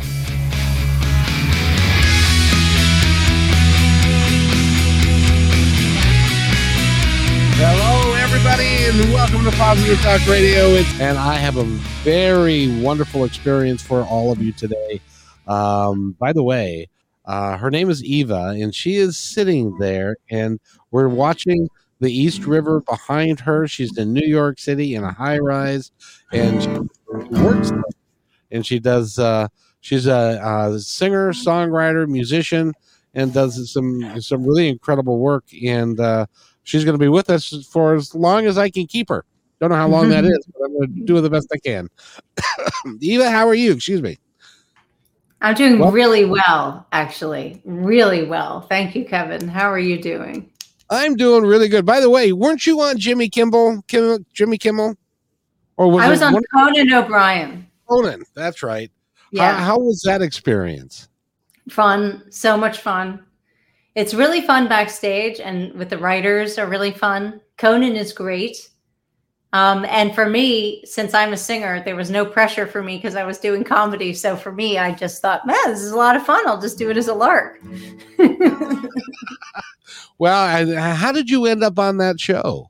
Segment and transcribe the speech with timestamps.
[8.98, 10.67] And welcome to Positive Talk Radio.
[10.69, 11.66] It's, and I have a
[12.06, 15.02] very wonderful experience for all of you today.
[15.50, 16.88] Um, by the way,
[17.25, 20.61] uh, her name is Eva, and she is sitting there, and
[20.92, 21.67] we're watching
[22.00, 23.67] the East River behind her.
[23.67, 25.91] She's in New York City in a high rise,
[26.31, 26.69] and she
[27.31, 27.73] works.
[28.52, 29.19] And she does.
[29.19, 29.50] Uh,
[29.81, 32.72] she's a, a singer, songwriter, musician,
[33.14, 35.44] and does some some really incredible work.
[35.66, 36.28] And uh,
[36.66, 39.23] she's going to be with us for as long as I can keep her.
[39.61, 41.88] Don't know how long that is, but I'm going to do the best I can.
[42.99, 43.72] Eva, how are you?
[43.72, 44.17] Excuse me.
[45.41, 47.61] I'm doing well, really well, actually.
[47.63, 48.61] Really well.
[48.61, 49.47] Thank you, Kevin.
[49.47, 50.49] How are you doing?
[50.89, 51.85] I'm doing really good.
[51.85, 53.81] By the way, weren't you on Jimmy Kimball?
[53.88, 54.95] Kim, Jimmy Kimmel?
[55.77, 56.41] Or was I was on?
[56.53, 57.67] Conan O'Brien.
[57.88, 58.91] Conan, that's right.
[59.31, 59.57] Yeah.
[59.57, 61.09] How, how was that experience?
[61.69, 62.23] Fun.
[62.29, 63.23] So much fun.
[63.95, 67.39] It's really fun backstage, and with the writers are really fun.
[67.57, 68.69] Conan is great.
[69.53, 73.16] Um, and for me, since I'm a singer, there was no pressure for me because
[73.16, 74.13] I was doing comedy.
[74.13, 76.45] So for me, I just thought, man, this is a lot of fun.
[76.45, 77.61] I'll just do it as a lark.
[80.17, 82.69] well, how did you end up on that show?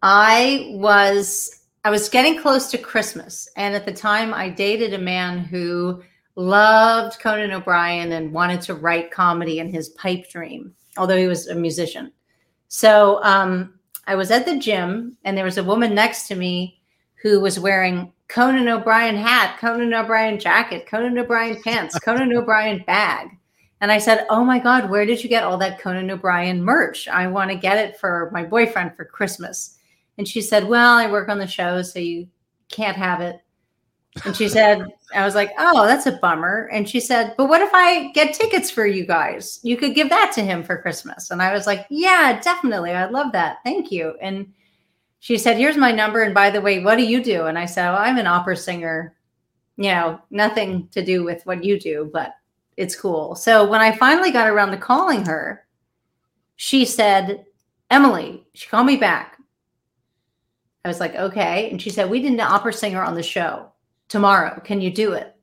[0.00, 4.98] I was I was getting close to Christmas, and at the time, I dated a
[4.98, 6.02] man who
[6.36, 11.48] loved Conan O'Brien and wanted to write comedy in his pipe dream, although he was
[11.48, 12.12] a musician.
[12.68, 13.74] So um,
[14.06, 16.80] I was at the gym, and there was a woman next to me
[17.22, 23.28] who was wearing Conan O'Brien hat, Conan O'Brien jacket, Conan O'Brien pants, Conan O'Brien bag.
[23.80, 27.06] And I said, Oh my God, where did you get all that Conan O'Brien merch?
[27.06, 29.78] I want to get it for my boyfriend for Christmas.
[30.16, 32.28] And she said, Well, I work on the show, so you
[32.68, 33.40] can't have it.
[34.24, 36.68] And she said, I was like, oh, that's a bummer.
[36.72, 39.58] And she said, but what if I get tickets for you guys?
[39.64, 41.30] You could give that to him for Christmas.
[41.30, 42.92] And I was like, yeah, definitely.
[42.92, 43.58] I'd love that.
[43.64, 44.14] Thank you.
[44.20, 44.52] And
[45.18, 46.22] she said, here's my number.
[46.22, 47.46] And by the way, what do you do?
[47.46, 49.16] And I said, well, I'm an opera singer.
[49.76, 52.34] You know, nothing to do with what you do, but
[52.76, 53.34] it's cool.
[53.34, 55.66] So when I finally got around to calling her,
[56.54, 57.44] she said,
[57.90, 59.38] Emily, she called me back.
[60.84, 61.70] I was like, okay.
[61.70, 63.72] And she said, we did an opera singer on the show
[64.08, 64.60] tomorrow.
[64.60, 65.34] Can you do it?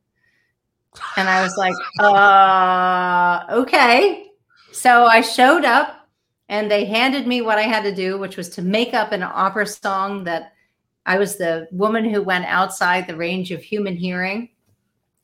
[1.17, 4.27] And I was like, uh, okay.
[4.72, 6.09] So I showed up
[6.49, 9.23] and they handed me what I had to do, which was to make up an
[9.23, 10.53] opera song that
[11.05, 14.49] I was the woman who went outside the range of human hearing.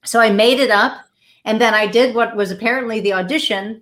[0.03, 1.01] So I made it up.
[1.45, 3.81] And then I did what was apparently the audition.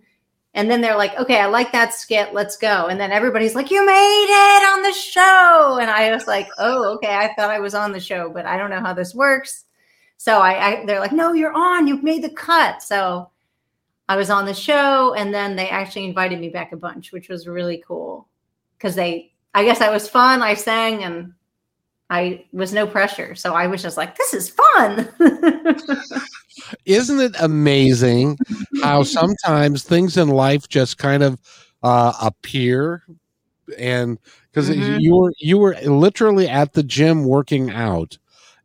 [0.55, 2.33] And then they're like, okay, I like that skit.
[2.33, 2.88] Let's go.
[2.88, 5.79] And then everybody's like, you made it on the show.
[5.81, 7.13] And I was like, oh, okay.
[7.13, 9.66] I thought I was on the show, but I don't know how this works.
[10.16, 11.88] So I, I they're like, no, you're on.
[11.88, 12.81] You've made the cut.
[12.81, 13.29] So
[14.07, 15.13] I was on the show.
[15.13, 18.29] And then they actually invited me back a bunch, which was really cool
[18.77, 20.41] because they, I guess I was fun.
[20.41, 21.33] I sang and
[22.09, 23.33] I was no pressure.
[23.35, 25.09] So I was just like, this is fun.
[26.85, 28.38] Isn't it amazing
[28.81, 31.39] how sometimes things in life just kind of
[31.83, 33.03] uh, appear
[33.78, 34.19] and
[34.52, 34.99] because mm-hmm.
[34.99, 38.17] you were you were literally at the gym working out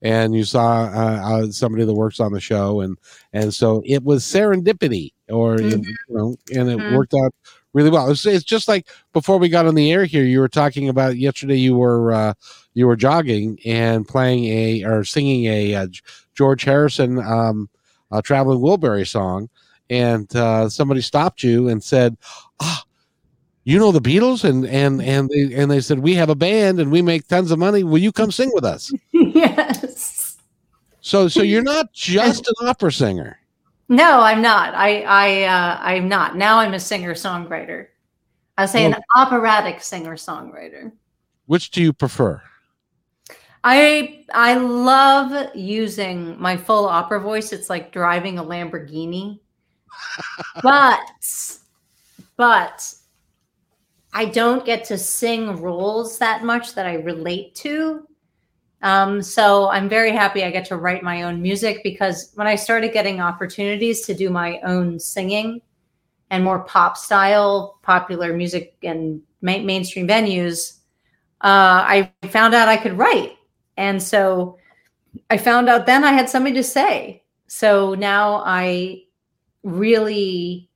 [0.03, 2.99] and you saw uh, uh, somebody that works on the show and
[3.33, 5.83] and so it was serendipity or mm-hmm.
[5.83, 6.95] you know and it mm-hmm.
[6.95, 7.35] worked out
[7.73, 10.49] really well it's, it's, just like before we got on the air here you were
[10.49, 12.35] talking about yesterday you were uh,
[12.81, 15.87] you were jogging and playing a or singing a, a uh,
[16.35, 17.69] george harrison um,
[18.11, 19.49] a traveling wilbury song
[19.91, 22.17] and uh, somebody stopped you and said
[22.61, 22.83] ah
[23.65, 26.81] you know the Beatles and and and they and they said we have a band
[26.81, 27.85] and we make tons of money.
[27.85, 28.93] Will you come sing with us?
[29.13, 30.39] yes.
[31.01, 33.39] So so you're not just an opera singer.
[33.89, 34.75] No, I'm not.
[34.75, 36.37] I I uh, I'm not.
[36.37, 37.89] Now I'm a singer songwriter.
[38.57, 40.93] I say well, an operatic singer songwriter.
[41.47, 42.43] Which do you prefer?
[43.63, 47.53] I I love using my full opera voice.
[47.53, 49.41] It's like driving a Lamborghini.
[50.63, 51.59] but
[52.37, 52.95] but
[54.13, 58.07] I don't get to sing roles that much that I relate to.
[58.83, 62.55] Um, so I'm very happy I get to write my own music because when I
[62.55, 65.61] started getting opportunities to do my own singing
[66.31, 70.79] and more pop style, popular music and ma- mainstream venues,
[71.43, 73.37] uh, I found out I could write.
[73.81, 74.59] And so
[75.31, 77.25] I found out then I had something to say.
[77.47, 79.05] So now I
[79.63, 80.69] really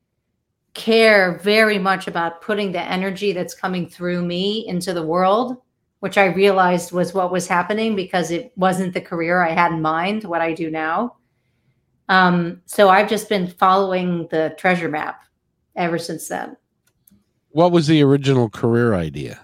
[0.72, 5.58] care very much about putting the energy that's coming through me into the world,
[6.00, 9.82] which I realized was what was happening because it wasn't the career I had in
[9.82, 11.16] mind, what I do now.
[12.08, 15.24] Um, so I've just been following the treasure map
[15.76, 16.56] ever since then.
[17.50, 19.43] What was the original career idea?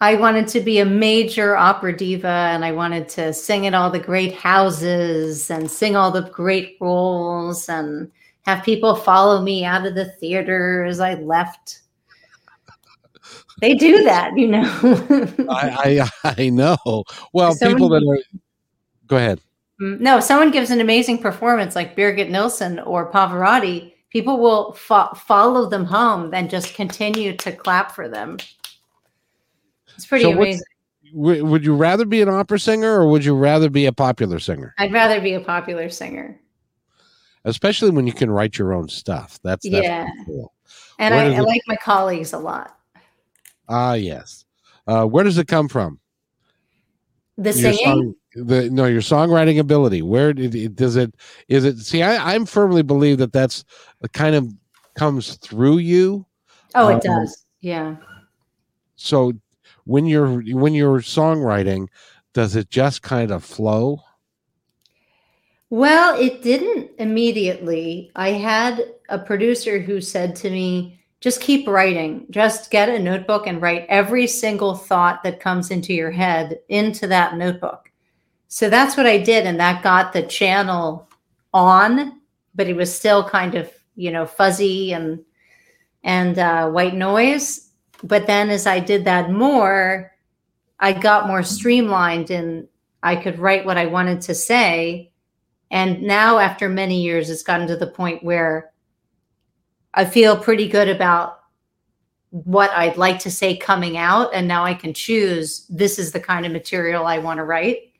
[0.00, 3.90] I wanted to be a major opera diva and I wanted to sing at all
[3.90, 8.10] the great houses and sing all the great roles and
[8.42, 11.80] have people follow me out of the theater as I left.
[13.60, 14.62] They do that, you know.
[15.50, 17.04] I, I, I know.
[17.32, 18.38] Well, someone, people that are.
[19.08, 19.40] Go ahead.
[19.80, 23.94] Mm, no, someone gives an amazing performance like Birgit Nilsson or Pavarotti.
[24.10, 28.38] People will fo- follow them home and just continue to clap for them.
[29.98, 30.62] It's pretty so amazing.
[31.12, 34.74] Would you rather be an opera singer or would you rather be a popular singer?
[34.78, 36.40] I'd rather be a popular singer
[37.44, 39.38] especially when you can write your own stuff.
[39.42, 40.08] That's, that's yeah.
[40.26, 40.52] Cool.
[40.98, 42.76] And I, I like my colleagues a lot.
[43.68, 44.44] Ah, yes.
[44.86, 45.98] Uh, where does it come from?
[47.36, 47.84] The your singing.
[47.84, 50.02] Song, the no, your songwriting ability.
[50.02, 51.14] Where did, does it?
[51.46, 51.78] Is it?
[51.78, 53.64] See, I, I firmly believe that that's
[54.12, 54.52] kind of
[54.96, 56.26] comes through you.
[56.74, 57.44] Oh, it um, does.
[57.60, 57.96] Yeah.
[58.96, 59.34] So
[59.88, 61.88] when you're when you're songwriting,
[62.34, 64.02] does it just kind of flow?
[65.70, 68.10] Well, it didn't immediately.
[68.14, 72.26] I had a producer who said to me, just keep writing.
[72.30, 77.06] Just get a notebook and write every single thought that comes into your head into
[77.06, 77.90] that notebook.
[78.48, 79.46] So that's what I did.
[79.46, 81.08] And that got the channel
[81.54, 82.20] on,
[82.54, 85.24] but it was still kind of, you know, fuzzy and,
[86.02, 87.67] and uh, white noise.
[88.02, 90.12] But then as I did that more,
[90.80, 92.68] I got more streamlined and
[93.02, 95.12] I could write what I wanted to say
[95.70, 98.72] and now, after many years, it's gotten to the point where
[99.92, 101.40] I feel pretty good about
[102.30, 104.30] what I'd like to say coming out.
[104.32, 107.92] And now I can choose this is the kind of material I want to write.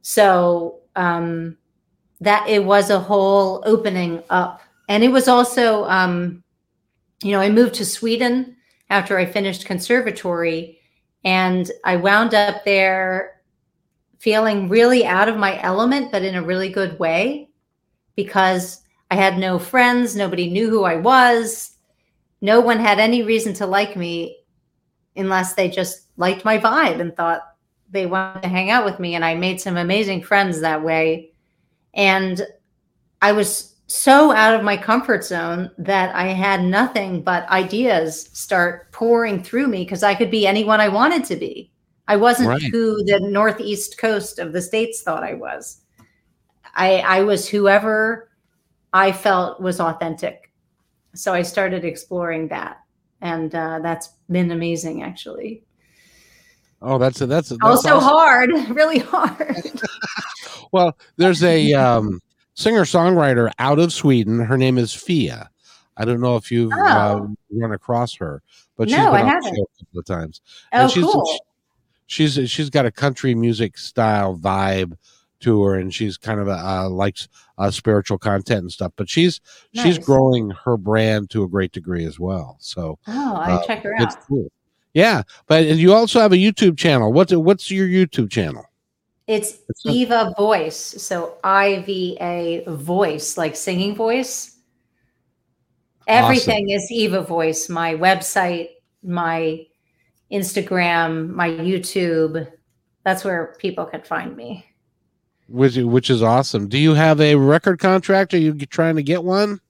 [0.00, 1.56] So, um,
[2.20, 4.62] that it was a whole opening up.
[4.88, 6.43] And it was also, um,
[7.22, 8.56] you know, I moved to Sweden
[8.90, 10.80] after I finished conservatory
[11.24, 13.40] and I wound up there
[14.18, 17.48] feeling really out of my element, but in a really good way
[18.16, 20.16] because I had no friends.
[20.16, 21.72] Nobody knew who I was.
[22.40, 24.38] No one had any reason to like me
[25.16, 27.42] unless they just liked my vibe and thought
[27.90, 29.14] they wanted to hang out with me.
[29.14, 31.32] And I made some amazing friends that way.
[31.94, 32.42] And
[33.22, 38.90] I was so out of my comfort zone that I had nothing but ideas start
[38.92, 41.70] pouring through me because I could be anyone I wanted to be.
[42.08, 42.62] I wasn't right.
[42.62, 45.80] who the northeast coast of the states thought I was.
[46.74, 48.30] I I was whoever
[48.92, 50.50] I felt was authentic.
[51.14, 52.78] So I started exploring that,
[53.20, 55.62] and uh, that's been amazing, actually.
[56.82, 58.08] Oh, that's a, that's, a, that's also awesome.
[58.08, 59.80] hard, really hard.
[60.72, 62.20] well, there's a um,
[62.54, 64.40] singer songwriter out of Sweden.
[64.40, 65.50] Her name is Fia.
[65.96, 66.84] I don't know if you've oh.
[66.84, 68.42] uh, run across her,
[68.76, 70.40] but she's no, been on the show a couple of times.
[70.72, 71.38] Oh, and she's, cool
[72.06, 74.96] she's she's got a country music style vibe
[75.40, 79.08] to her and she's kind of a, uh, likes uh, spiritual content and stuff but
[79.08, 79.40] she's
[79.74, 79.84] nice.
[79.84, 83.82] she's growing her brand to a great degree as well so oh i uh, check
[83.82, 84.50] her out cool
[84.92, 88.64] yeah but you also have a youtube channel what's what's your youtube channel
[89.26, 94.58] it's iva voice so i-v-a voice like singing voice
[96.06, 96.76] everything awesome.
[96.76, 98.68] is iva voice my website
[99.02, 99.66] my
[100.32, 102.50] Instagram, my YouTube.
[103.04, 104.66] That's where people can find me.
[105.48, 106.68] Which which is awesome.
[106.68, 108.32] Do you have a record contract?
[108.32, 109.60] Are you trying to get one?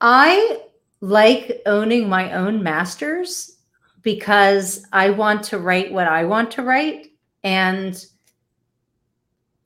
[0.00, 0.60] I
[1.00, 3.56] like owning my own masters
[4.02, 7.09] because I want to write what I want to write
[7.42, 8.04] and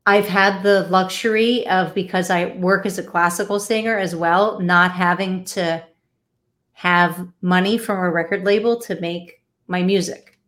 [0.06, 4.92] I've had the luxury of because I work as a classical singer as well, not
[4.92, 5.82] having to
[6.72, 10.38] have money from a record label to make my music.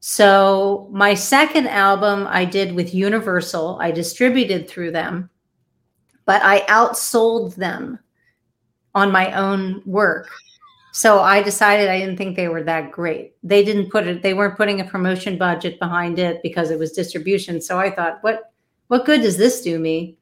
[0.00, 5.30] So, my second album I did with Universal, I distributed through them,
[6.24, 7.98] but I outsold them
[8.94, 10.30] on my own work.
[10.96, 13.34] So I decided I didn't think they were that great.
[13.42, 16.92] They didn't put it, they weren't putting a promotion budget behind it because it was
[16.92, 17.60] distribution.
[17.60, 18.50] So I thought, what
[18.86, 20.16] what good does this do me?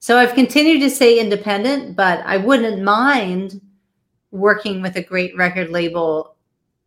[0.00, 3.60] So I've continued to stay independent, but I wouldn't mind
[4.32, 6.34] working with a great record label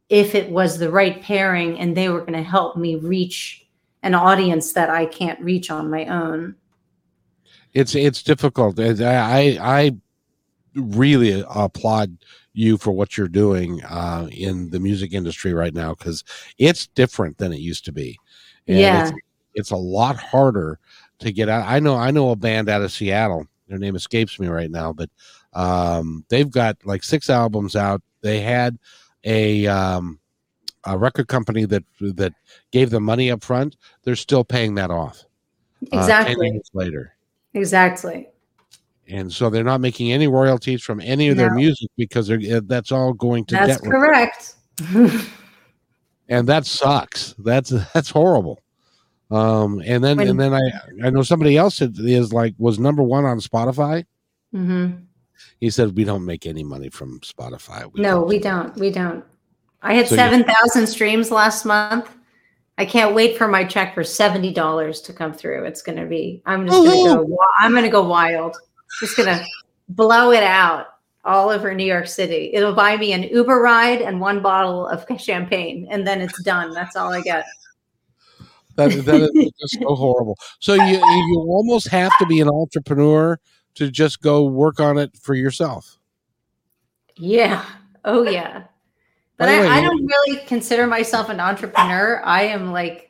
[0.10, 3.65] if it was the right pairing and they were going to help me reach
[4.03, 6.55] an audience that I can't reach on my own.
[7.74, 8.77] It's it's difficult.
[8.81, 9.96] I I
[10.75, 12.17] really applaud
[12.60, 16.24] you for what you're doing uh, in the music industry right now because
[16.58, 18.20] it's different than it used to be.
[18.68, 19.18] And yeah, it's,
[19.56, 20.80] it's, a lot harder
[21.20, 21.66] to get out.
[21.66, 23.48] I know I know a band out of Seattle.
[23.68, 25.10] Their name escapes me right now, but
[25.54, 28.01] um, they've got like six albums out.
[28.22, 28.78] They had
[29.24, 30.20] a um,
[30.86, 32.34] a record company that that
[32.72, 33.78] gave them money up front.
[34.04, 35.24] They're still paying that off.
[35.92, 36.51] Exactly.
[36.51, 37.16] Uh, later.
[37.54, 38.28] Exactly
[39.10, 41.44] and so they're not making any royalties from any of no.
[41.44, 44.56] their music because uh, that's all going to that's correct
[46.30, 48.60] and that sucks that's that's horrible
[49.32, 50.62] um and then when, and then i
[51.04, 54.06] i know somebody else is like was number one on spotify
[54.54, 54.92] mm-hmm.
[55.60, 58.28] he said we don't make any money from spotify we no don't.
[58.28, 59.24] we don't we don't
[59.82, 62.16] i had so 7000 streams last month
[62.78, 65.66] I can't wait for my check for seventy dollars to come through.
[65.66, 66.42] It's going to be.
[66.46, 67.38] I'm just going to go.
[67.58, 68.56] I'm going to go wild
[69.00, 69.43] just gonna
[69.89, 70.88] blow it out
[71.25, 72.51] all over New York City.
[72.53, 76.74] It'll buy me an Uber ride and one bottle of champagne, and then it's done.
[76.74, 77.46] That's all I get.
[78.75, 80.38] That, that is just so horrible.
[80.60, 83.38] So you you almost have to be an entrepreneur
[83.75, 85.98] to just go work on it for yourself.
[87.17, 87.65] Yeah.
[88.05, 88.63] Oh yeah.
[89.38, 92.22] But I, way, I don't really consider myself an entrepreneur.
[92.25, 93.09] I am like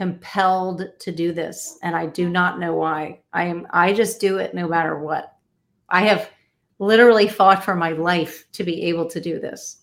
[0.00, 3.20] compelled to do this and I do not know why.
[3.34, 5.36] I am I just do it no matter what.
[5.90, 6.30] I have
[6.78, 9.82] literally fought for my life to be able to do this.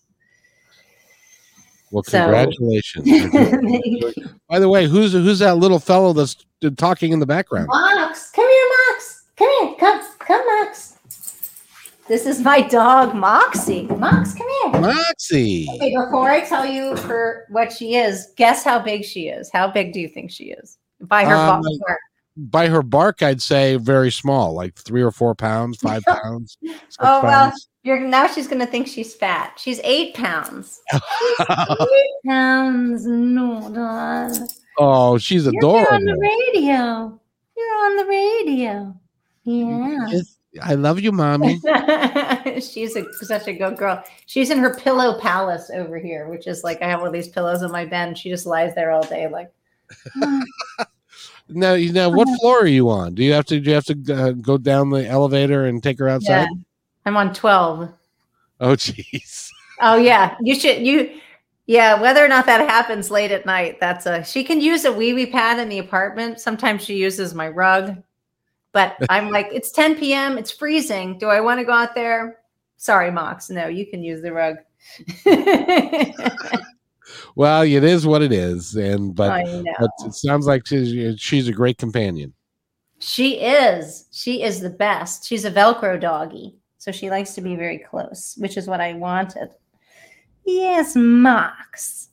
[1.92, 3.08] Well, congratulations.
[3.32, 4.12] So,
[4.50, 6.44] By the way, who's who's that little fellow that's
[6.76, 7.68] talking in the background?
[7.70, 9.22] Max, come here, Max.
[9.36, 9.76] Come here.
[9.78, 10.97] Come, come, Max.
[12.08, 13.86] This is my dog, Moxie.
[13.86, 14.80] Mox, come here.
[14.80, 15.68] Moxie.
[15.74, 19.50] Okay, before I tell you her what she is, guess how big she is.
[19.52, 20.78] How big do you think she is?
[21.02, 21.98] By her um, bark.
[22.36, 26.56] By her bark, I'd say very small, like three or four pounds, five pounds.
[27.00, 29.58] oh well, you're now she's gonna think she's fat.
[29.58, 30.80] She's eight pounds.
[30.94, 33.04] eight pounds.
[33.06, 34.46] No,
[34.78, 35.80] Oh, she's adorable.
[35.80, 36.18] You're on the
[36.54, 37.20] radio.
[37.56, 38.96] You're on the radio.
[39.44, 40.20] Yeah.
[40.62, 41.60] I love you, mommy.
[42.60, 44.02] She's a, such a good girl.
[44.26, 47.62] She's in her pillow palace over here, which is like I have of these pillows
[47.62, 48.08] on my bed.
[48.08, 49.52] And she just lies there all day, like.
[51.48, 53.14] now, you know what floor are you on?
[53.14, 53.60] Do you have to?
[53.60, 56.42] Do you have to uh, go down the elevator and take her outside?
[56.42, 56.48] Yeah,
[57.06, 57.90] I'm on twelve.
[58.60, 59.48] Oh, jeez.
[59.80, 61.18] Oh yeah, you should you.
[61.66, 64.24] Yeah, whether or not that happens late at night, that's a.
[64.24, 66.40] She can use a wee wee pad in the apartment.
[66.40, 68.02] Sometimes she uses my rug.
[68.78, 70.38] But I'm like, it's 10 p.m.
[70.38, 71.18] It's freezing.
[71.18, 72.38] Do I want to go out there?
[72.76, 73.50] Sorry, Mox.
[73.50, 74.54] No, you can use the rug.
[77.34, 79.44] well, it is what it is, and but,
[79.80, 82.32] but it sounds like she's she's a great companion.
[83.00, 84.06] She is.
[84.12, 85.26] She is the best.
[85.26, 88.92] She's a Velcro doggy, so she likes to be very close, which is what I
[88.92, 89.48] wanted.
[90.44, 92.10] Yes, Mox.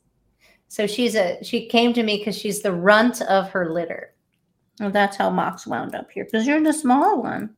[0.68, 4.15] So she's a she came to me because she's the runt of her litter.
[4.80, 7.56] Well, that's how Mox wound up here because you're the small one.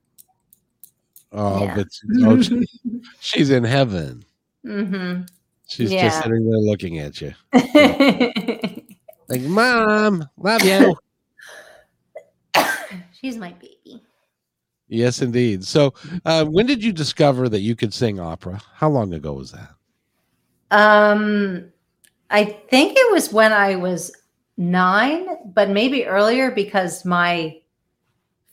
[1.32, 1.76] Oh, yeah.
[1.76, 1.88] but
[2.24, 2.68] oh, she,
[3.20, 4.24] she's in heaven.
[4.66, 5.24] Mm-hmm.
[5.68, 6.04] She's yeah.
[6.08, 7.34] just sitting there looking at you.
[9.28, 10.96] like, Mom, love you.
[13.12, 14.04] she's my baby.
[14.88, 15.66] Yes, indeed.
[15.66, 15.94] So,
[16.24, 18.62] uh, when did you discover that you could sing opera?
[18.74, 19.72] How long ago was that?
[20.72, 21.66] Um,
[22.30, 24.12] I think it was when I was
[24.58, 27.60] nine, but maybe earlier because my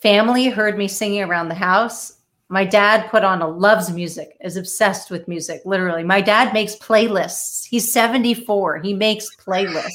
[0.00, 2.18] family heard me singing around the house.
[2.50, 6.04] My dad put on a loves music, is obsessed with music, literally.
[6.04, 7.64] My dad makes playlists.
[7.64, 8.80] He's 74.
[8.80, 9.88] He makes playlists.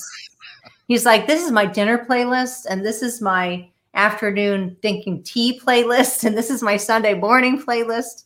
[0.87, 6.23] He's like, this is my dinner playlist, and this is my afternoon thinking tea playlist,
[6.23, 8.23] and this is my Sunday morning playlist.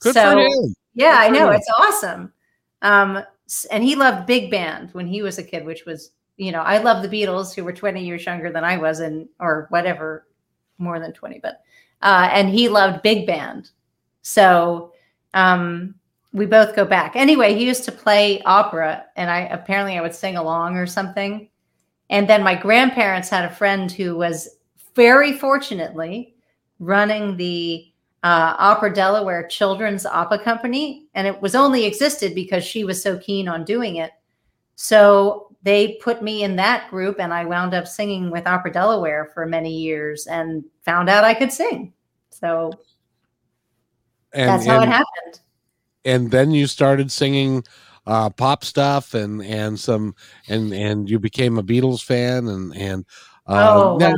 [0.00, 0.40] Good so,
[0.94, 1.50] yeah, Good I know.
[1.50, 2.32] It's awesome.
[2.82, 3.22] Um,
[3.70, 6.10] and he loved big band when he was a kid, which was
[6.40, 9.28] you know, I love the Beatles, who were 20 years younger than I was, and
[9.40, 10.26] or whatever,
[10.78, 11.60] more than 20, but
[12.00, 13.68] uh, and he loved big band.
[14.22, 14.94] So
[15.34, 15.94] um,
[16.32, 17.14] we both go back.
[17.14, 21.50] Anyway, he used to play opera, and I apparently I would sing along or something.
[22.08, 24.56] And then my grandparents had a friend who was
[24.96, 26.34] very fortunately
[26.78, 27.84] running the
[28.22, 33.18] uh, Opera Delaware Children's Opera Company, and it was only existed because she was so
[33.18, 34.12] keen on doing it.
[34.76, 39.30] So they put me in that group, and I wound up singing with Opera Delaware
[39.34, 41.92] for many years, and found out I could sing.
[42.30, 42.72] So
[44.32, 45.40] And, that's how and, it happened.
[46.04, 47.64] and then you started singing
[48.06, 50.14] uh, pop stuff and and some
[50.48, 53.04] and and you became a Beatles fan and and
[53.46, 54.14] uh, oh, now.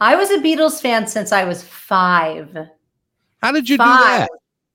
[0.00, 2.56] I was a Beatles fan since I was five.
[3.42, 4.20] how did you do Five.
[4.20, 4.30] that?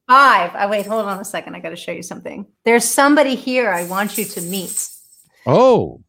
[0.08, 0.52] Five.
[0.56, 1.56] Oh, wait, hold on a second.
[1.56, 2.46] I got to show you something.
[2.66, 4.90] There's somebody here I want you to meet.
[5.46, 6.02] Oh,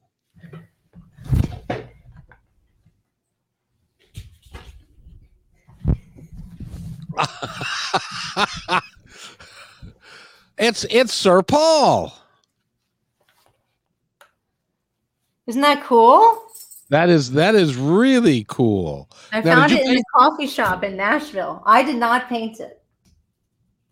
[10.58, 12.16] it's it's Sir Paul.
[15.46, 16.40] Isn't that cool?
[16.90, 19.10] That is that is really cool.
[19.32, 21.62] I Now, found it in a coffee shop in Nashville.
[21.66, 22.80] I did not paint it.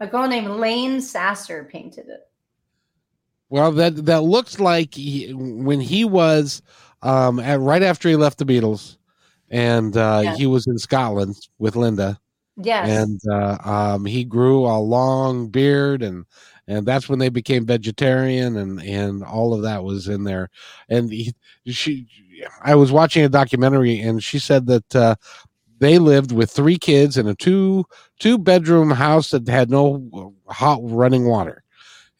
[0.00, 2.28] A girl named Lane Sasser painted it.
[3.52, 6.62] Well, that that looks like he, when he was
[7.02, 8.96] um, at, right after he left the Beatles,
[9.50, 10.34] and uh, Yeah.
[10.36, 12.18] he was in Scotland with Linda,
[12.56, 12.88] Yes.
[12.88, 16.24] and uh, um, he grew a long beard, and
[16.66, 20.48] and that's when they became vegetarian, and and all of that was in there.
[20.88, 21.34] And he,
[21.66, 22.06] she,
[22.62, 25.16] I was watching a documentary, and she said that uh,
[25.78, 27.84] they lived with three kids in a two
[28.18, 31.62] two bedroom house that had no hot running water,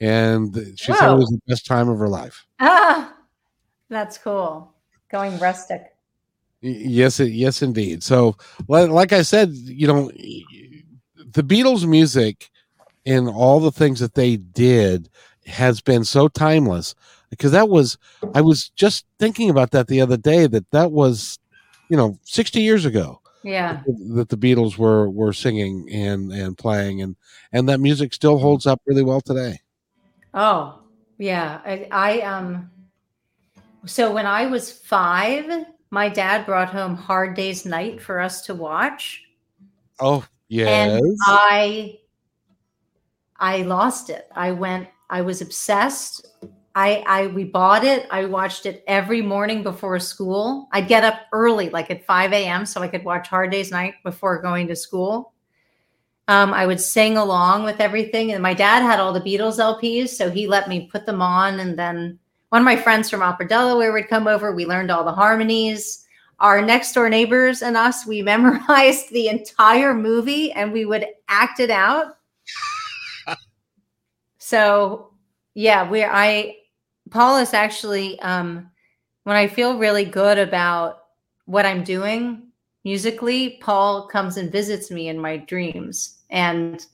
[0.03, 2.45] and she said it was the best time of her life.
[2.61, 3.15] ah,
[3.89, 4.73] that's cool.
[5.11, 5.95] Going rustic.
[6.61, 8.03] Yes, yes, indeed.
[8.03, 8.37] So,
[8.69, 10.11] like, I said, you know,
[11.17, 12.51] the Beatles' music
[13.05, 15.09] and all the things that they did
[15.47, 16.95] has been so timeless
[17.31, 17.99] because that was
[18.35, 21.39] I was just thinking about that the other day that that was,
[21.89, 23.81] you know, sixty years ago Yeah.
[24.15, 27.17] that the Beatles were were singing and and playing and
[27.53, 29.59] and that music still holds up really well today.
[30.35, 30.81] Oh,
[31.19, 31.61] yeah.
[31.65, 32.71] I, I um
[33.85, 38.55] so when I was five, my dad brought home Hard Day's Night for us to
[38.55, 39.23] watch.
[40.01, 41.99] Oh yes, And I
[43.37, 44.29] I lost it.
[44.35, 46.27] I went, I was obsessed.
[46.75, 48.07] I I we bought it.
[48.11, 50.69] I watched it every morning before school.
[50.73, 53.95] I'd get up early, like at 5 a.m., so I could watch Hard Day's Night
[54.05, 55.32] before going to school.
[56.29, 58.33] Um, I would sing along with everything.
[58.33, 61.61] And my dad had all the Beatles LPs, so he let me put them on.
[61.61, 62.19] And then
[62.51, 64.53] one of my friends from Opera Delaware would come over.
[64.53, 66.07] We learned all the harmonies.
[66.39, 71.61] Our next door neighbors and us, we memorized the entire movie and we would act
[71.61, 72.19] it out.
[74.39, 75.13] so
[75.55, 76.57] yeah, we I
[77.11, 78.71] Paul is actually um
[79.25, 81.05] when I feel really good about
[81.47, 82.52] what I'm doing
[82.85, 86.19] musically, Paul comes and visits me in my dreams.
[86.31, 86.85] And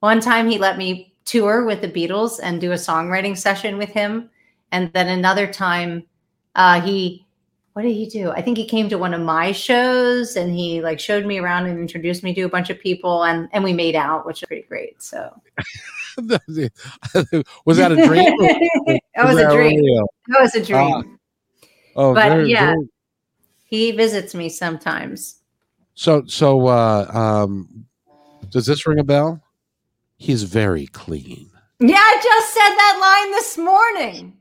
[0.00, 3.90] one time he let me tour with the Beatles and do a songwriting session with
[3.90, 4.30] him.
[4.72, 6.04] And then another time
[6.56, 7.26] uh he
[7.74, 8.32] what did he do?
[8.32, 11.66] I think he came to one of my shows and he like showed me around
[11.66, 14.46] and introduced me to a bunch of people and and we made out, which is
[14.48, 15.00] pretty great.
[15.02, 15.30] So
[16.18, 18.36] was that a dream?
[19.14, 19.80] that was a that dream.
[19.80, 20.06] real?
[20.28, 21.18] That was a dream.
[21.96, 22.66] Oh, But, very, yeah.
[22.74, 22.88] very-
[23.70, 25.36] he visits me sometimes.
[25.94, 27.86] So, so, uh, um,
[28.50, 29.40] does this ring a bell?
[30.18, 31.50] He's very clean.
[31.78, 34.36] Yeah, I just said that line this morning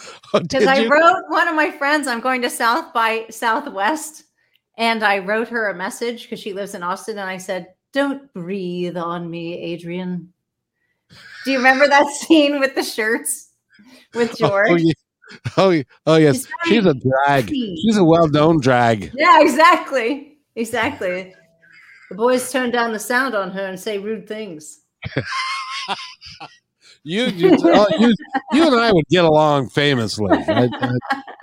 [0.32, 0.88] Oh, because did I you?
[0.88, 2.06] wrote one of my friends.
[2.06, 4.24] I'm going to South by Southwest,
[4.78, 8.32] and I wrote her a message because she lives in Austin, and I said, "Don't
[8.32, 10.32] breathe on me, Adrian."
[11.44, 13.50] Do you remember that scene with the shirts
[14.14, 14.70] with George?
[14.70, 14.92] Oh, yeah.
[15.56, 16.46] oh, oh, yes.
[16.64, 17.48] She's a drag.
[17.48, 19.12] She's a well-known drag.
[19.14, 21.34] Yeah, exactly, exactly.
[22.10, 24.80] The boys turn down the sound on her and say rude things.
[27.02, 28.14] You, you, oh, you,
[28.52, 30.30] you and I would get along famously.
[30.32, 30.68] I,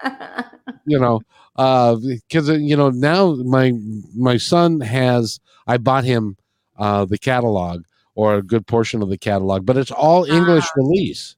[0.03, 0.43] I,
[0.85, 1.21] you know,
[1.55, 3.73] because you know now my
[4.15, 5.39] my son has.
[5.69, 6.37] I bought him
[6.77, 7.83] uh, the catalog
[8.15, 10.71] or a good portion of the catalog, but it's all English Ah.
[10.77, 11.35] release,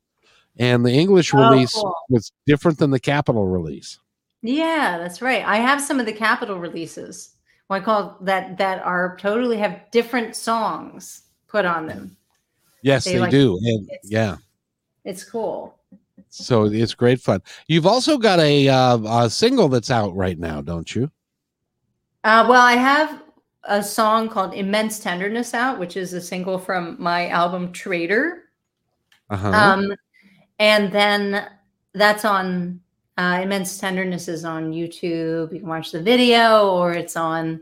[0.60, 1.96] and the English Oh, release cool.
[2.10, 3.98] was different than the Capitol release.
[4.42, 5.44] Yeah, that's right.
[5.46, 7.36] I have some of the Capitol releases.
[7.68, 12.16] What I call that that are totally have different songs put on them.
[12.82, 14.38] Yes, They they, like- do, and it's- yeah,
[15.04, 15.78] It's cool.
[16.30, 17.42] so it's great fun.
[17.68, 21.12] You've also got a, uh, a single that's out right now, don't you?
[22.24, 23.22] Uh, well, I have
[23.66, 28.44] a song called "Immense Tenderness" out, which is a single from my album "Traitor."
[29.30, 29.50] Uh-huh.
[29.50, 29.94] Um,
[30.60, 31.48] and then
[31.94, 32.82] that's on
[33.18, 35.52] uh, Immense Tenderness is on YouTube.
[35.54, 37.62] You can watch the video, or it's on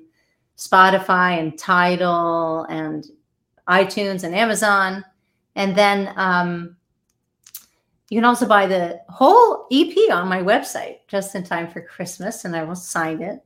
[0.57, 3.05] Spotify and Tidal and
[3.67, 5.03] iTunes and Amazon.
[5.55, 6.75] And then um,
[8.09, 12.45] you can also buy the whole EP on my website just in time for Christmas,
[12.45, 13.39] and I will sign it.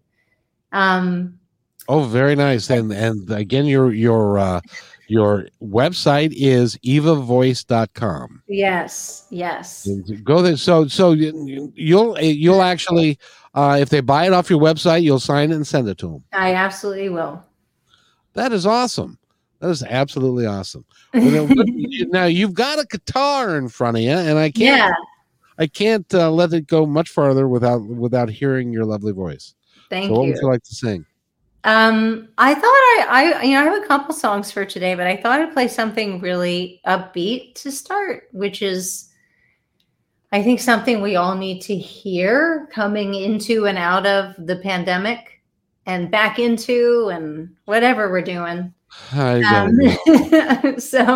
[0.72, 1.40] Um,
[1.88, 2.70] oh, very nice.
[2.70, 4.62] And and again, your your uh,
[5.12, 8.44] your website is ivavoice.com.
[8.48, 9.88] yes, yes.
[10.24, 10.56] Go there.
[10.58, 13.20] So so you- you'll you'll actually
[13.54, 16.08] uh, if they buy it off your website, you'll sign it and send it to
[16.08, 16.24] them.
[16.32, 17.44] I absolutely will.
[18.34, 19.18] That is awesome.
[19.60, 20.86] That is absolutely awesome.
[21.14, 24.94] Now, you- now you've got a guitar in front of you, and I can't yeah,
[25.58, 29.54] I can't uh, let it go much farther without without hearing your lovely voice.
[29.90, 30.32] thank so, what you.
[30.34, 31.06] would you like to sing?
[31.64, 35.06] Um, I thought I, I, you know, I have a couple songs for today, but
[35.08, 39.10] I thought I'd play something really upbeat to start, which is,
[40.32, 45.42] I think, something we all need to hear coming into and out of the pandemic
[45.86, 48.74] and back into and whatever we're doing.
[49.14, 50.32] I Um, don't.
[50.32, 50.40] know.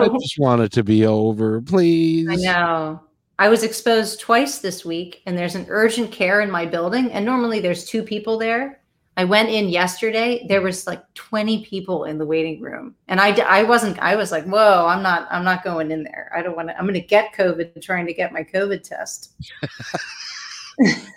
[0.04, 2.30] I just want it to be over, please.
[2.30, 3.02] I know.
[3.38, 7.26] I was exposed twice this week, and there's an urgent care in my building, and
[7.26, 8.80] normally there's two people there.
[9.18, 10.46] I went in yesterday.
[10.50, 13.98] There was like 20 people in the waiting room, and I I wasn't.
[14.00, 15.28] I was like, "Whoa, I'm not.
[15.32, 16.30] I'm not going in there.
[16.36, 16.78] I don't want to.
[16.78, 19.34] I'm going to get COVID trying to get my COVID test."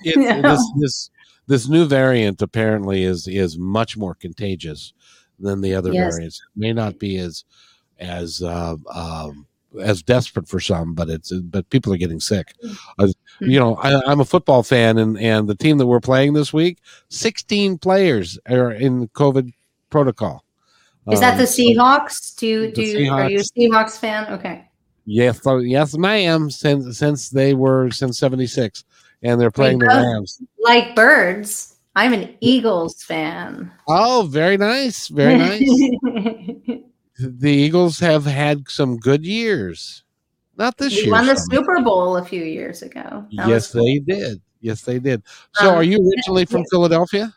[0.05, 1.11] It- this this
[1.49, 4.93] this new variant apparently is is much more contagious
[5.41, 6.15] than the other Yes.
[6.15, 6.41] variants.
[6.55, 7.45] It may not be as
[7.99, 9.48] as uh, um,
[9.81, 12.55] as desperate for some, but it's but people are getting sick.
[12.99, 13.09] Uh,
[13.41, 16.53] you know, I, I'm a football fan, and and the team that we're playing this
[16.53, 16.79] week,
[17.09, 19.53] 16 players are in COVID
[19.91, 20.45] protocol.
[21.11, 22.37] Is that Um, the Seahawks?
[22.37, 24.33] Do you, do you, are you a Seahawks fan?
[24.33, 24.65] Okay.
[25.07, 26.51] Yes, so yes, ma'am.
[26.51, 28.85] Since since they were since '76,
[29.23, 29.87] and they're playing the.
[29.87, 30.43] Rams.
[30.61, 33.73] Like birds, I'm an Eagles fan.
[33.89, 36.81] Oh, very nice, very nice.
[37.19, 40.05] the Eagles have had some good years.
[40.57, 41.13] Not this we year.
[41.13, 41.37] won the.
[41.37, 43.25] Super Bowl a few years ago.
[43.37, 44.41] That Yes, was they did.
[44.61, 45.23] Yes, they did.
[45.55, 46.65] So, Um, are you originally from.
[46.71, 47.33] Philadelphia?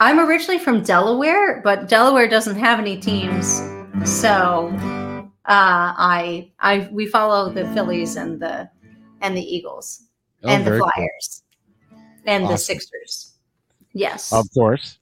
[0.00, 3.60] I'm originally from Delaware, but Delaware doesn't have any teams,
[4.04, 4.68] so
[5.44, 8.68] uh, I I we follow the Phillies and the
[9.20, 10.02] and the Eagles
[10.44, 10.90] Oh, and the very cool.
[10.94, 11.42] Flyers
[12.26, 13.34] and the Sixers.
[13.92, 14.32] Yes.
[14.32, 14.97] Of course,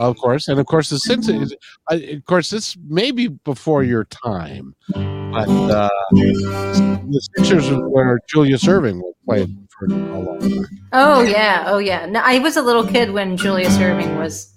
[0.00, 1.56] of course, and of course, the
[1.90, 8.64] uh, Of course, this may be before your time, but uh, the Sixers where Julius
[8.64, 10.66] Erving was playing for a long time.
[10.92, 11.64] oh yeah.
[11.66, 12.06] Oh yeah.
[12.06, 14.54] No, I was a little kid when Julius Erving was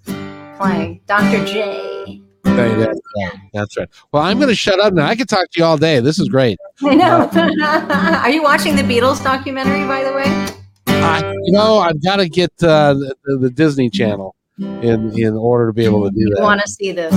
[0.57, 1.45] playing Dr.
[1.45, 2.21] J.
[2.43, 3.39] That's right.
[3.53, 3.89] That's right.
[4.11, 5.05] Well, I'm going to shut up now.
[5.07, 5.99] I could talk to you all day.
[5.99, 6.57] This is great.
[6.83, 7.29] I know.
[8.23, 10.55] Are you watching the Beatles documentary, by the way?
[10.87, 15.67] I, you know, I've got to get uh, the, the Disney Channel in in order
[15.67, 16.41] to be able to do You that.
[16.43, 17.13] want to see this?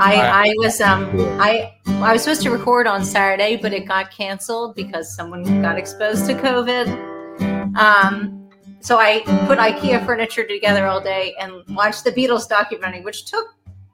[0.00, 0.14] I
[0.48, 1.08] I was um
[1.40, 5.76] I I was supposed to record on Saturday, but it got canceled because someone got
[5.78, 7.76] exposed to COVID.
[7.76, 8.48] Um,
[8.80, 13.46] so I put IKEA furniture together all day and watched the Beatles documentary, which took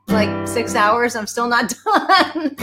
[0.08, 1.16] like six hours.
[1.16, 2.56] I'm still not done.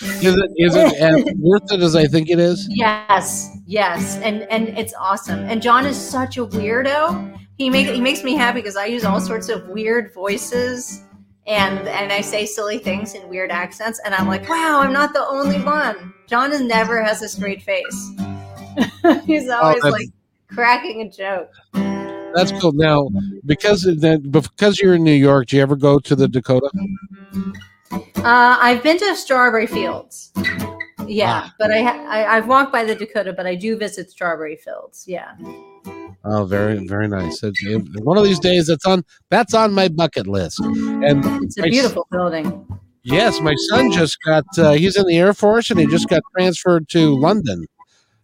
[0.00, 2.66] Is it is it as worth it as I think it is?
[2.70, 5.40] yes, yes, and and it's awesome.
[5.40, 7.36] And John is such a weirdo.
[7.58, 11.02] He make he makes me happy because I use all sorts of weird voices
[11.46, 15.12] and and I say silly things in weird accents, and I'm like, wow, I'm not
[15.12, 16.14] the only one.
[16.28, 18.10] John is never has a straight face.
[19.24, 20.08] He's always that's- like
[20.48, 21.50] cracking a joke.
[22.34, 22.72] That's cool.
[22.72, 23.08] Now,
[23.46, 26.70] because of that, because you're in New York, do you ever go to the Dakota?
[27.90, 28.02] Uh,
[28.60, 30.30] I've been to Strawberry Fields.
[31.06, 31.54] Yeah, Ah.
[31.58, 35.04] but I, ha- I I've walked by the Dakota, but I do visit Strawberry Fields.
[35.08, 35.32] Yeah.
[36.24, 37.42] Oh, very very nice.
[37.42, 40.60] It- it- one of these days, that's on that's on my bucket list.
[40.60, 42.66] And It's a my beautiful building.
[43.04, 44.44] Yes, my son just got.
[44.58, 47.64] Uh, he's in the Air Force, and he just got transferred to London.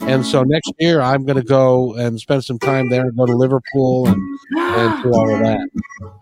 [0.00, 3.24] And so next year, I'm going to go and spend some time there, and go
[3.24, 4.20] to Liverpool, and,
[4.58, 5.66] and do all of that.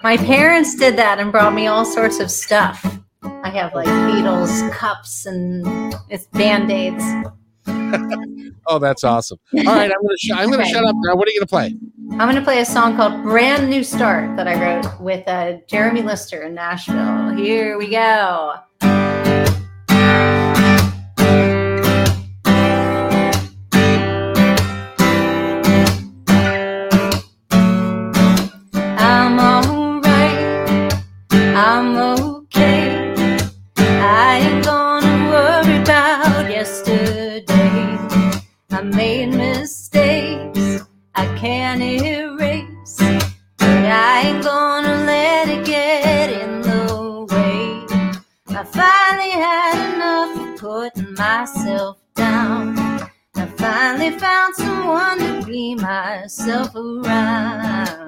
[0.04, 2.98] My parents did that and brought me all sorts of stuff.
[3.24, 7.02] I have like Beatles cups and it's band aids.
[8.66, 9.38] Oh, that's awesome!
[9.54, 10.70] All right, I'm going to sh- I'm to Okay.
[10.70, 11.14] shut up now.
[11.16, 11.76] What are you going to play?
[12.12, 15.54] I'm going to play a song called Brand New Start that I wrote with uh,
[15.68, 17.30] Jeremy Lister in Nashville.
[17.36, 18.54] Here we go.
[31.54, 31.96] I'm
[38.82, 42.96] I made mistakes I can't erase,
[43.56, 47.86] but I ain't gonna let it get in the way.
[48.48, 52.76] I finally had enough of putting myself down.
[53.36, 58.02] I finally found someone to be myself around.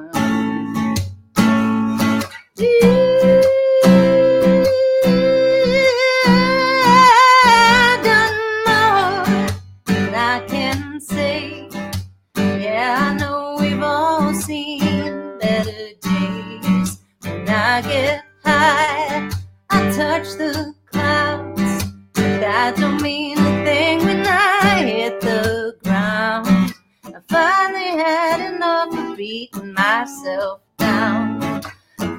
[20.36, 21.84] The clouds.
[22.14, 26.74] That don't mean a thing when I hit the ground.
[27.04, 31.62] I finally had enough of beating myself down.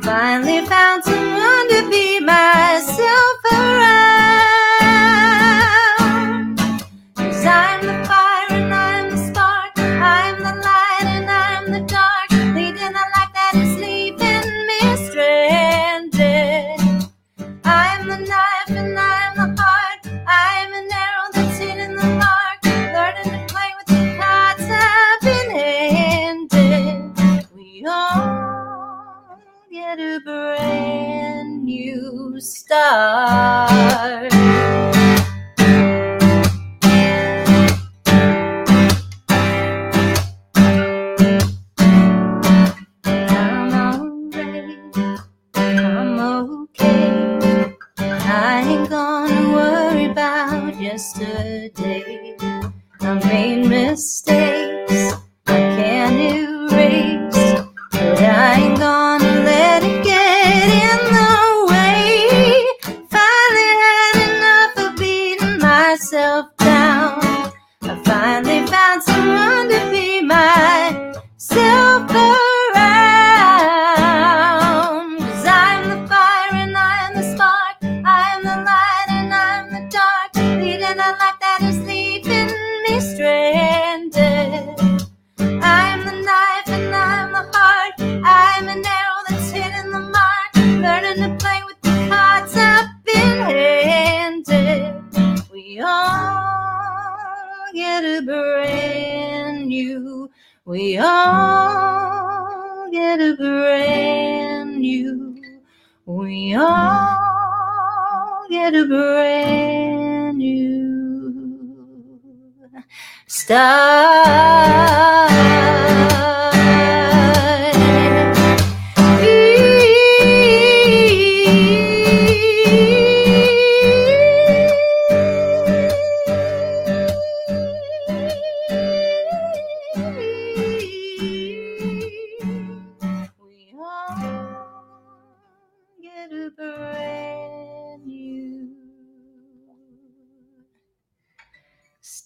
[0.03, 4.64] Finally found someone to be myself around.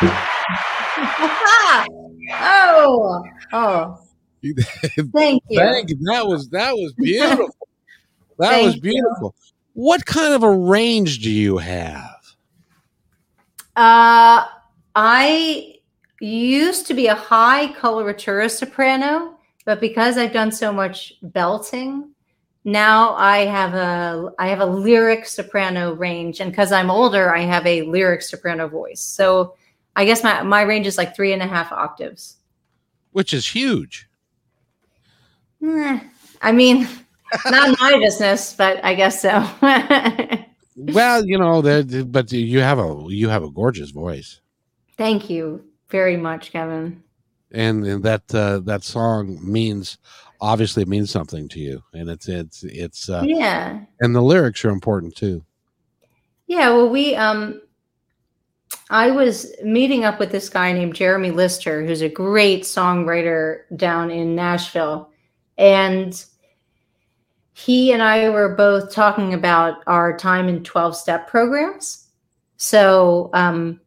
[2.32, 3.98] oh, oh,
[5.14, 5.58] thank you.
[5.58, 5.98] Thank you.
[6.04, 7.54] That was that was beautiful.
[8.38, 8.80] that was you.
[8.80, 9.34] beautiful.
[9.74, 12.10] What kind of a range do you have?
[13.76, 14.46] Uh,
[14.94, 15.74] I
[16.20, 19.33] used to be a high coloratura soprano,
[19.64, 22.10] but because I've done so much belting,
[22.64, 27.40] now I have a I have a lyric soprano range, and because I'm older, I
[27.40, 29.00] have a lyric soprano voice.
[29.00, 29.54] So
[29.96, 32.36] I guess my my range is like three and a half octaves.
[33.12, 34.08] Which is huge.
[35.62, 36.00] Eh,
[36.42, 36.88] I mean,
[37.46, 39.46] not my business, but I guess so.
[40.76, 44.40] Well, you know, that but you have a you have a gorgeous voice.
[44.96, 47.02] Thank you very much, Kevin.
[47.54, 49.98] And, and that uh, that song means
[50.40, 53.80] obviously it means something to you and it's it's it's uh, yeah.
[54.00, 55.44] and the lyrics are important too.
[56.46, 57.60] Yeah, well, we um
[58.90, 64.10] I was meeting up with this guy named Jeremy Lister, who's a great songwriter down
[64.10, 65.10] in Nashville.
[65.56, 66.22] And
[67.54, 72.08] he and I were both talking about our time in 12 step programs.
[72.56, 73.80] So um,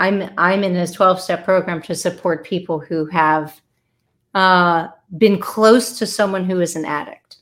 [0.00, 3.60] I'm I'm in a 12 step program to support people who have
[4.34, 7.36] uh, been close to someone who is an addict.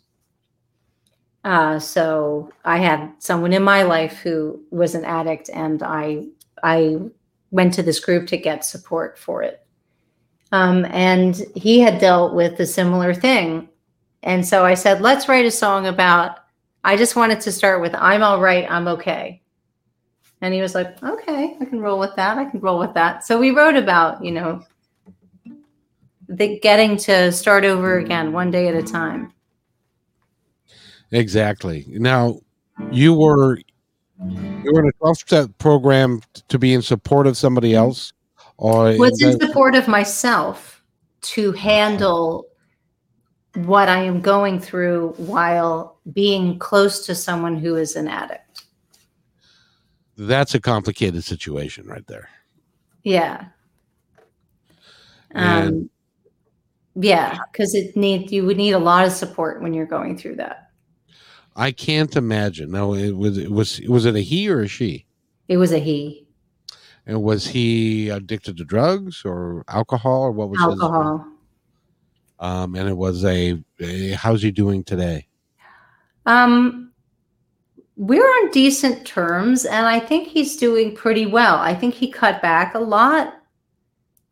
[1.44, 6.26] Uh, so I had someone in my life who was an addict, and I
[6.64, 6.98] I
[7.52, 9.64] went to this group to get support for it.
[10.50, 13.68] Um, and he had dealt with a similar thing,
[14.24, 16.40] and so I said, let's write a song about.
[16.84, 19.42] I just wanted to start with "I'm all right, I'm okay,"
[20.40, 22.38] and he was like, "Okay, I can roll with that.
[22.38, 24.62] I can roll with that." So we wrote about you know
[26.28, 29.32] the getting to start over again one day at a time.
[31.10, 31.86] Exactly.
[31.88, 32.40] Now,
[32.90, 33.58] you were
[34.26, 38.12] you were in a 12 step program to be in support of somebody else
[38.56, 40.82] or was in support of myself
[41.20, 42.46] to handle
[43.54, 48.47] what I am going through while being close to someone who is an addict.
[50.18, 52.28] That's a complicated situation right there.
[53.04, 53.46] Yeah.
[55.32, 55.88] Um,
[56.96, 60.36] yeah, because it need you would need a lot of support when you're going through
[60.36, 60.70] that.
[61.54, 62.72] I can't imagine.
[62.72, 65.06] No, it was it was was it a he or a she?
[65.46, 66.26] It was a he.
[67.06, 71.26] And was he addicted to drugs or alcohol or what was alcohol?
[72.40, 75.28] Um, and it was a, a how's he doing today?
[76.26, 76.87] Um,
[77.98, 81.56] we're on decent terms, and I think he's doing pretty well.
[81.56, 83.34] I think he cut back a lot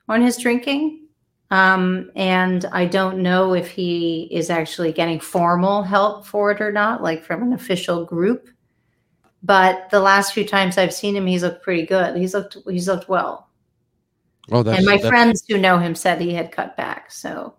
[0.09, 1.03] on his drinking.
[1.51, 6.71] Um, and I don't know if he is actually getting formal help for it or
[6.71, 8.49] not, like from an official group.
[9.43, 12.17] But the last few times I've seen him, he's looked pretty good.
[12.17, 13.49] He's looked he's looked well.
[14.51, 17.11] Oh, that's, and my friends who know him said he had cut back.
[17.11, 17.55] So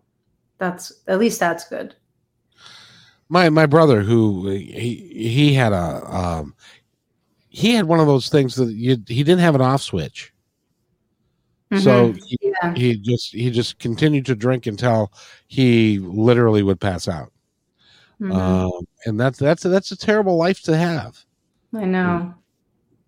[0.57, 1.95] that's at least that's good.
[3.29, 6.55] My my brother, who he he had a um,
[7.49, 10.33] he had one of those things that you, he didn't have an off switch.
[11.71, 11.83] Mm-hmm.
[11.83, 12.73] So he, yeah.
[12.75, 15.11] he just he just continued to drink until
[15.47, 17.31] he literally would pass out.
[18.21, 18.31] Mm-hmm.
[18.31, 21.23] Um, and that's that's that's a terrible life to have.
[21.73, 22.33] I know.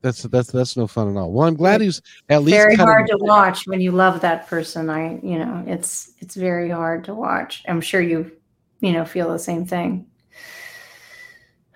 [0.01, 1.32] That's that's that's no fun at all.
[1.32, 4.89] Well, I'm glad he's at least very hard to watch when you love that person.
[4.89, 7.63] I you know it's it's very hard to watch.
[7.67, 8.32] I'm sure you
[8.79, 10.05] you know feel the same thing.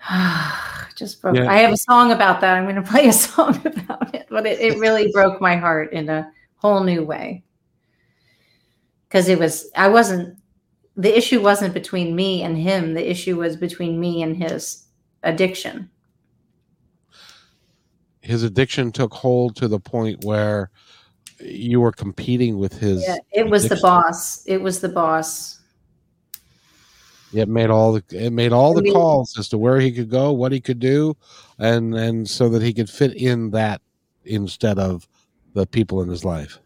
[0.96, 1.36] Just broke.
[1.36, 1.50] Yeah.
[1.50, 2.56] I have a song about that.
[2.56, 5.92] I'm going to play a song about it, but it, it really broke my heart
[5.92, 7.42] in a whole new way.
[9.08, 10.38] Because it was, I wasn't,
[10.96, 12.94] the issue wasn't between me and him.
[12.94, 14.86] The issue was between me and his
[15.22, 15.90] addiction.
[18.20, 20.70] His addiction took hold to the point where
[21.40, 23.02] you were competing with his.
[23.02, 23.76] Yeah, it was addiction.
[23.76, 24.46] the boss.
[24.46, 25.60] It was the boss.
[27.34, 30.32] It made all the it made all the calls as to where he could go,
[30.32, 31.16] what he could do,
[31.58, 33.80] and and so that he could fit in that
[34.24, 35.08] instead of
[35.52, 36.58] the people in his life.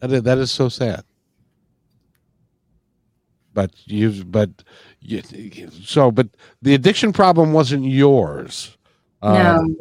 [0.00, 1.04] That is, that is so sad.
[3.54, 4.50] But you've but
[5.00, 5.22] you,
[5.84, 6.28] so, but
[6.62, 8.76] the addiction problem wasn't yours.
[9.22, 9.30] No.
[9.30, 9.76] Um,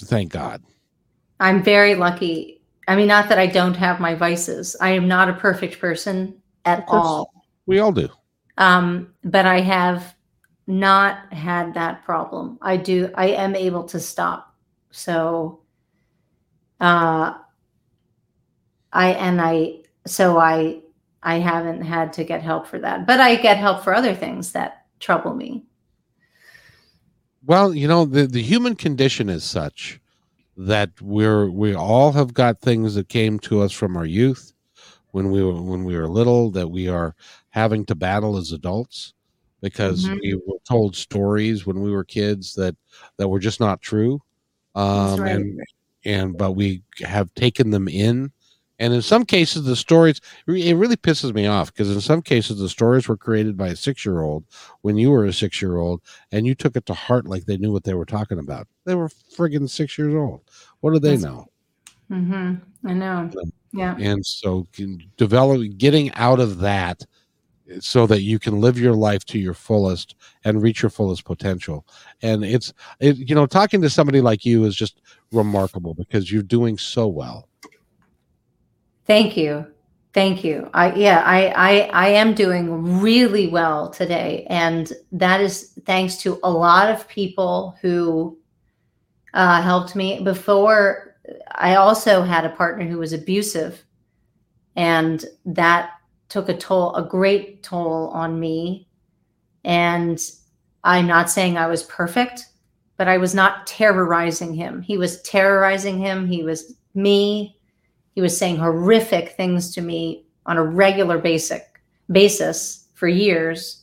[0.00, 0.62] thank God.
[1.38, 2.60] I'm very lucky.
[2.88, 4.76] I mean, not that I don't have my vices.
[4.80, 7.32] I am not a perfect person at all.
[7.66, 8.08] We all do.
[8.58, 10.14] Um, but I have
[10.66, 12.58] not had that problem.
[12.62, 13.10] I do.
[13.14, 14.54] I am able to stop.
[14.90, 15.60] So
[16.80, 17.34] uh,
[18.92, 20.80] I and I so I
[21.22, 24.52] I haven't had to get help for that, but I get help for other things
[24.52, 25.64] that trouble me.
[27.44, 30.00] Well, you know, the the human condition is such
[30.56, 34.51] that we're we all have got things that came to us from our youth
[35.12, 37.14] when we were when we were little that we are
[37.50, 39.14] having to battle as adults
[39.60, 40.18] because mm-hmm.
[40.20, 42.76] we were told stories when we were kids that
[43.16, 44.20] that were just not true
[44.74, 45.36] um, right.
[45.36, 45.60] and
[46.04, 48.32] and but we have taken them in
[48.78, 52.58] and in some cases the stories it really pisses me off because in some cases
[52.58, 54.44] the stories were created by a six year old
[54.80, 57.56] when you were a six year old and you took it to heart like they
[57.56, 60.40] knew what they were talking about they were friggin' six years old
[60.80, 61.46] what do they That's, know
[62.10, 62.88] mm-hmm.
[62.88, 63.30] i know
[63.72, 63.96] yeah.
[63.98, 64.66] And so
[65.16, 67.04] develop getting out of that
[67.80, 71.86] so that you can live your life to your fullest and reach your fullest potential.
[72.20, 75.00] And it's it, you know talking to somebody like you is just
[75.32, 77.48] remarkable because you're doing so well.
[79.06, 79.66] Thank you.
[80.12, 80.68] Thank you.
[80.74, 84.46] I yeah i i i am doing really well today.
[84.50, 88.38] And that is thanks to a lot of people who
[89.32, 90.22] uh, helped me.
[90.22, 91.11] Before
[91.52, 93.84] i also had a partner who was abusive
[94.76, 95.90] and that
[96.28, 98.88] took a toll, a great toll on me.
[99.64, 100.18] And
[100.82, 102.46] I'm not saying I was perfect,
[102.96, 104.80] but I was not terrorizing him.
[104.80, 106.26] He was terrorizing him.
[106.26, 107.58] He was me.
[108.14, 111.80] He was saying horrific things to me on a regular basic
[112.10, 113.82] basis for years.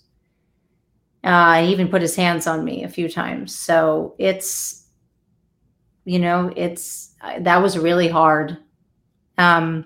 [1.24, 3.54] Uh, he even put his hands on me a few times.
[3.56, 4.88] So it's,
[6.06, 7.09] you know, it's
[7.40, 8.58] that was really hard.
[9.38, 9.86] Um,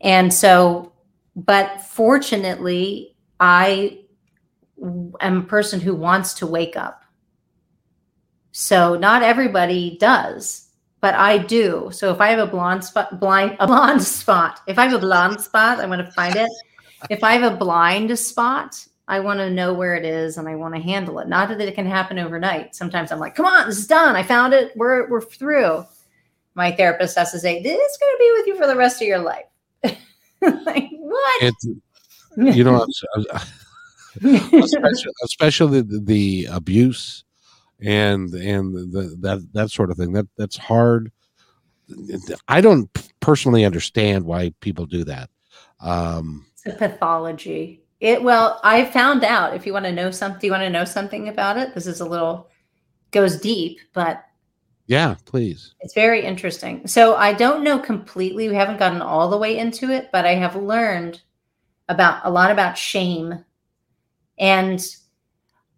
[0.00, 0.90] and so
[1.36, 4.00] but fortunately, I
[5.20, 7.02] am a person who wants to wake up.
[8.52, 10.68] So not everybody does,
[11.00, 11.90] but I do.
[11.92, 14.98] So if I have a blonde spot, blind, a blonde spot, if I have a
[14.98, 16.50] blonde spot, I want to find it.
[17.08, 20.56] If I have a blind spot, I want to know where it is and I
[20.56, 21.28] want to handle it.
[21.28, 22.74] Not that it can happen overnight.
[22.74, 24.14] Sometimes I'm like, come on, this is done.
[24.14, 24.72] I found it.
[24.76, 25.86] We're, we're through.
[26.60, 29.00] My therapist has to say, this is going to be with you for the rest
[29.00, 29.46] of your life.
[30.66, 31.42] like, what?
[31.42, 31.66] It's,
[32.36, 32.84] you know,
[34.22, 37.24] especially, especially the, the, abuse
[37.80, 40.12] and and the, that that sort of thing.
[40.12, 41.10] That that's hard.
[42.46, 42.90] I don't
[43.20, 45.30] personally understand why people do that.
[45.80, 47.80] Um, it's a pathology.
[48.00, 49.56] It well, I found out.
[49.56, 51.74] If you want to know something, you want to know something about it?
[51.74, 52.50] This is a little
[53.12, 54.26] goes deep, but
[54.90, 55.76] yeah, please.
[55.82, 56.84] It's very interesting.
[56.88, 58.48] So I don't know completely.
[58.48, 61.22] We haven't gotten all the way into it, but I have learned
[61.88, 63.44] about a lot about shame.
[64.40, 64.84] And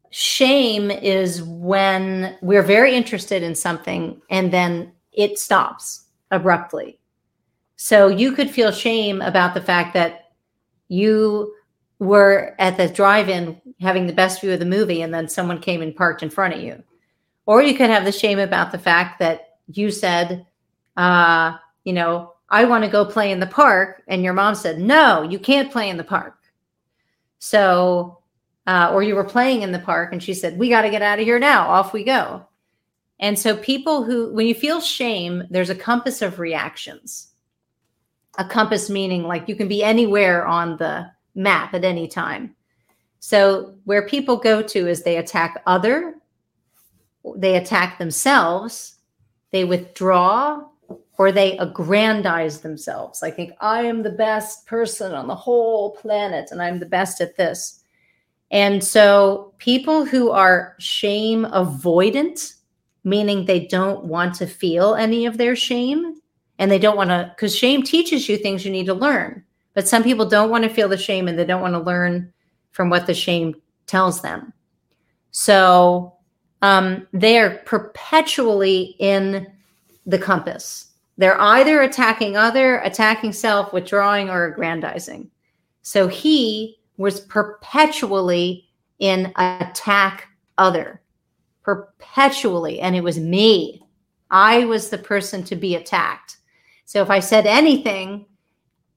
[0.08, 6.98] shame is when we're very interested in something and then it stops abruptly.
[7.76, 10.32] So you could feel shame about the fact that
[10.88, 11.54] you
[11.98, 15.82] were at the drive-in having the best view of the movie and then someone came
[15.82, 16.82] and parked in front of you.
[17.46, 20.46] Or you could have the shame about the fact that you said,
[20.96, 24.02] uh, you know, I want to go play in the park.
[24.08, 26.36] And your mom said, no, you can't play in the park.
[27.38, 28.18] So,
[28.66, 31.02] uh, or you were playing in the park and she said, we got to get
[31.02, 31.66] out of here now.
[31.68, 32.46] Off we go.
[33.18, 37.28] And so, people who, when you feel shame, there's a compass of reactions.
[38.38, 42.54] A compass meaning like you can be anywhere on the map at any time.
[43.20, 46.16] So, where people go to is they attack other,
[47.36, 48.96] they attack themselves,
[49.50, 50.62] they withdraw,
[51.18, 53.22] or they aggrandize themselves.
[53.22, 57.20] I think I am the best person on the whole planet and I'm the best
[57.20, 57.80] at this.
[58.50, 62.54] And so people who are shame avoidant,
[63.04, 66.20] meaning they don't want to feel any of their shame
[66.58, 69.44] and they don't want to, because shame teaches you things you need to learn.
[69.74, 72.32] But some people don't want to feel the shame and they don't want to learn
[72.72, 73.54] from what the shame
[73.86, 74.52] tells them.
[75.30, 76.14] So
[76.62, 79.46] um, they are perpetually in
[80.06, 80.92] the compass.
[81.18, 85.30] They're either attacking other, attacking self, withdrawing, or aggrandizing.
[85.82, 88.68] So he was perpetually
[89.00, 91.02] in attack other,
[91.62, 92.80] perpetually.
[92.80, 93.82] And it was me.
[94.30, 96.38] I was the person to be attacked.
[96.84, 98.26] So if I said anything,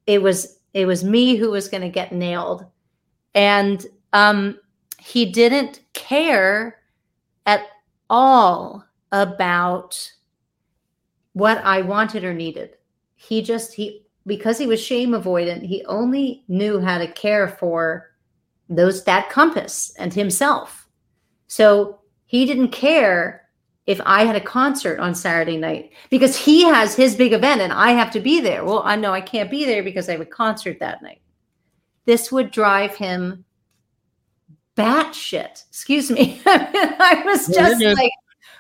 [0.06, 2.66] it was it was me who was going to get nailed.
[3.34, 4.60] And um,
[5.00, 6.80] he didn't care
[7.46, 7.68] at
[8.10, 10.12] all about
[11.34, 12.78] what I wanted or needed.
[13.16, 18.12] He just, he, because he was shame avoidant, he only knew how to care for
[18.70, 20.88] those, that compass and himself.
[21.48, 23.50] So he didn't care
[23.86, 27.72] if I had a concert on Saturday night because he has his big event and
[27.72, 28.66] I have to be there.
[28.66, 31.22] Well, I know I can't be there because I have a concert that night.
[32.06, 33.46] This would drive him
[34.76, 35.64] batshit.
[35.70, 36.42] Excuse me.
[36.46, 38.12] I was just like,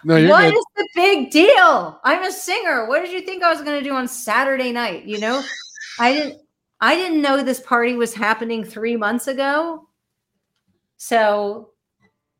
[0.03, 0.57] no, what good.
[0.57, 1.99] is the big deal?
[2.03, 2.88] I'm a singer.
[2.88, 5.05] What did you think I was going to do on Saturday night?
[5.05, 5.43] You know,
[5.99, 6.41] I didn't.
[6.82, 9.88] I didn't know this party was happening three months ago.
[10.97, 11.72] So,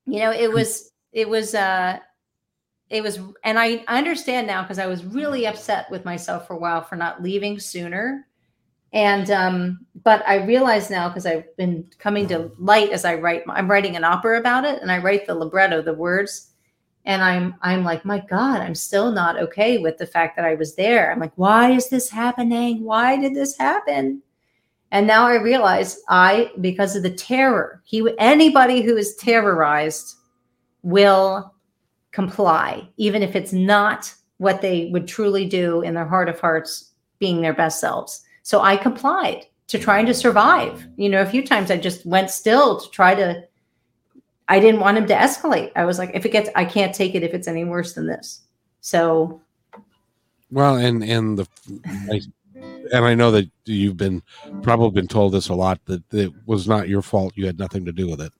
[0.05, 0.91] you know, it was.
[1.11, 1.55] It was.
[1.55, 1.99] uh
[2.89, 6.59] it was and i understand now because i was really upset with myself for a
[6.59, 8.28] while for not leaving sooner
[8.96, 13.43] and um but i realize now because i've been coming to light as i write
[13.50, 16.52] i'm writing an opera about it and i write the libretto the words.
[17.08, 20.56] And i'm i'm like my god i'm still not okay with the fact that i
[20.56, 21.12] was there.
[21.12, 22.84] I'm like why is this happening?
[22.84, 24.24] Why did this happen?
[24.91, 30.16] And now i realize i because of the terror he anybody who is terrorized
[30.82, 31.54] will
[32.12, 36.93] comply even if it's not what they would truly do in their heart of hearts
[37.20, 41.46] being their best selves so i complied to trying to survive you know a few
[41.46, 43.43] times i just went still to try to
[44.48, 45.72] I didn't want him to escalate.
[45.76, 48.06] I was like, if it gets, I can't take it if it's any worse than
[48.06, 48.41] this.
[48.82, 49.41] So,
[50.52, 51.48] well, and and the,
[52.12, 52.22] I,
[52.93, 54.22] and I know that you've been
[54.62, 57.34] probably been told this a lot that it was not your fault.
[57.36, 58.32] You had nothing to do with it.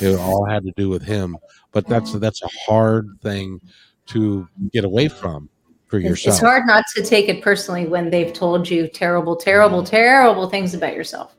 [0.00, 1.36] It all had to do with him.
[1.70, 3.60] But that's that's a hard thing
[4.06, 5.48] to get away from
[5.94, 6.34] for yourself.
[6.34, 9.88] It's hard not to take it personally when they've told you terrible, terrible, mm.
[9.88, 11.36] terrible things about yourself.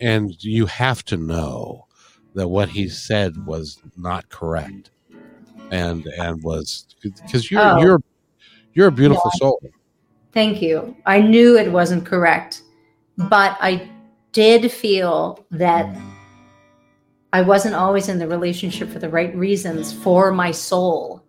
[0.00, 1.86] And you have to know
[2.34, 4.90] that what he said was not correct
[5.70, 7.78] and and was because you're oh.
[7.78, 8.02] you're
[8.74, 9.38] you're a beautiful yeah.
[9.38, 9.60] soul
[10.32, 12.62] thank you i knew it wasn't correct
[13.16, 13.88] but i
[14.32, 16.12] did feel that mm.
[17.34, 21.21] I wasn't always in the relationship for the right reasons for my soul.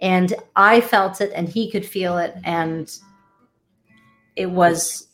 [0.00, 2.90] And I felt it and he could feel it and
[4.36, 5.08] it was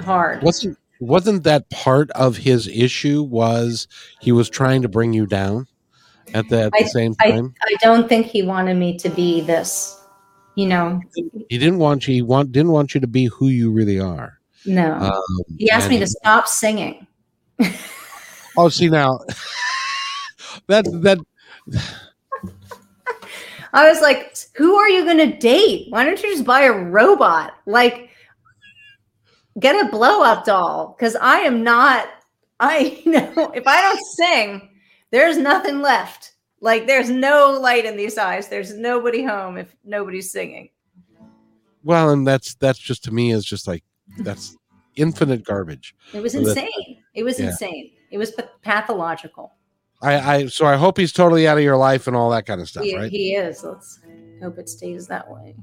[0.00, 0.42] hard.
[0.42, 3.88] Wasn't wasn't that part of his issue was
[4.20, 5.66] he was trying to bring you down
[6.34, 7.54] at the, at the I- same time?
[7.62, 9.98] I don't think he wanted me to be this,
[10.56, 11.00] you know.
[11.48, 14.38] he didn't want you he want didn't want you to be who you really are.
[14.66, 14.92] No.
[14.94, 17.06] Um, he asked me to stop singing.
[18.56, 19.20] Oh, see now
[20.66, 21.18] that that
[23.72, 25.86] I was like, who are you going to date?
[25.90, 27.54] Why don't you just buy a robot?
[27.66, 28.10] Like,
[29.58, 30.94] get a blow up doll.
[30.98, 32.08] Because I am not,
[32.58, 34.70] I you know, if I don't sing,
[35.10, 36.32] there's nothing left.
[36.60, 38.48] Like, there's no light in these eyes.
[38.48, 40.70] There's nobody home if nobody's singing.
[41.84, 43.82] well, and that's that's just to me is just like
[44.18, 44.56] that's
[44.96, 45.94] infinite garbage.
[46.12, 47.02] It was that- insane.
[47.14, 47.46] It was Yeah.
[47.46, 47.92] insane.
[48.10, 49.52] It was pathological.
[50.02, 52.60] I, I so I hope he's totally out of your life and all that kind
[52.60, 53.10] of stuff, He, right?
[53.10, 53.62] he is.
[53.64, 54.00] Let's
[54.42, 55.54] hope it stays that way.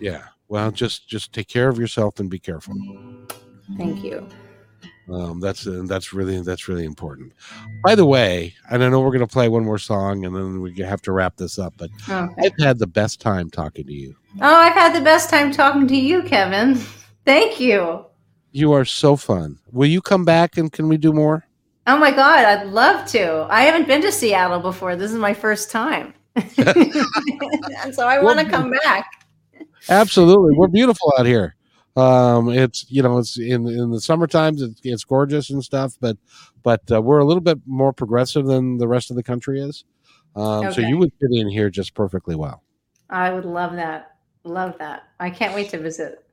[0.00, 0.22] Yeah.
[0.48, 2.74] Well, just just take care of yourself and be careful.
[3.76, 4.28] Thank you.
[5.12, 7.32] Um, that's uh, that's really that's really important.
[7.82, 10.60] By the way, and I know we're going to play one more song, and then
[10.60, 11.74] we have to wrap this up.
[11.76, 12.32] But Okay.
[12.46, 14.14] I've had the best time talking to you.
[14.40, 16.76] Oh, I've had the best time talking to you, Kevin.
[17.24, 18.06] Thank you.
[18.52, 19.58] You are so fun.
[19.72, 21.44] Will you come back and can we do more?
[21.86, 23.46] Oh my God, I'd love to.
[23.50, 24.94] I haven't been to Seattle before.
[24.94, 26.14] This is my first time.
[26.36, 29.06] and so I want to come back.
[29.88, 31.56] Absolutely, we're beautiful out here.
[31.94, 35.96] Um, it's you know it's in in the summer times it's, it's gorgeous and stuff,
[36.00, 36.16] but
[36.62, 39.84] but uh, we're a little bit more progressive than the rest of the country is.
[40.34, 42.62] Um, So you would fit in here just perfectly well.
[43.10, 44.16] I would love that.
[44.44, 45.02] Love that.
[45.20, 46.24] I can't wait to visit.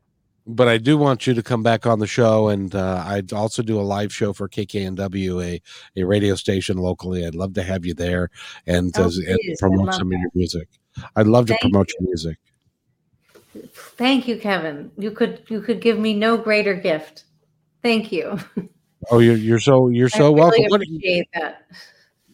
[0.50, 3.62] But I do want you to come back on the show, and uh, I'd also
[3.62, 5.62] do a live show for KKNW, a,
[5.95, 7.26] a radio station locally.
[7.26, 8.30] I'd love to have you there
[8.66, 10.68] and, Oh, uh, and promote some of your music.
[11.16, 12.38] I'd love to Thank promote your music.
[13.74, 14.91] Thank you, Kevin.
[14.97, 17.24] You could you could give me no greater gift.
[17.82, 18.39] Thank you.
[19.12, 20.66] Oh, you're you're so you're so really welcome.
[20.70, 20.82] What-
[21.34, 21.66] that.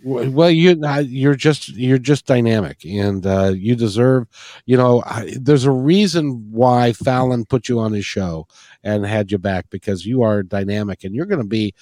[0.06, 4.28] Well, you you're just you're just dynamic, and uh, you deserve.
[4.66, 8.48] You know, I, there's a reason why Fallon put you on his show
[8.84, 11.74] and had you back because you are dynamic, and you're going to be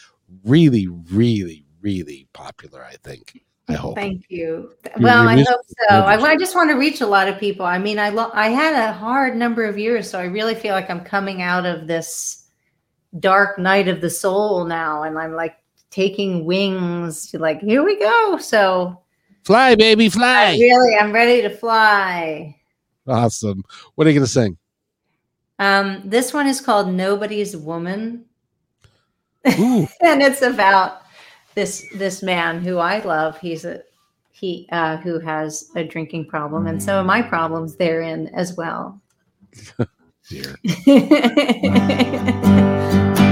[0.46, 2.84] really, really, really popular.
[2.84, 3.42] I think.
[3.68, 3.96] I hope.
[3.96, 4.72] Thank you.
[4.84, 5.96] Your- well, your I hope so.
[5.96, 6.16] I.
[6.16, 7.66] I just want to reach a lot of people.
[7.66, 10.74] I mean, I lo- I had a hard number of years, so I really feel
[10.74, 12.46] like I'm coming out of this
[13.20, 15.56] dark night of the soul now, and I'm like
[15.94, 18.38] taking wings to like here we go.
[18.38, 19.00] So
[19.44, 20.52] Fly, baby, I fly!
[20.54, 22.56] really, I'm ready to fly.
[23.08, 23.62] Awesome.
[23.96, 24.58] What are you going to sing?
[25.60, 28.26] Um, this one is called Nobody's Woman.
[29.46, 29.90] And
[30.22, 31.02] it's about
[31.54, 33.38] this this man who I love.
[33.38, 33.82] He's a
[34.32, 39.02] he uh, who has a drinking problem, and so are my problems therein as well.
[40.30, 40.56] dear.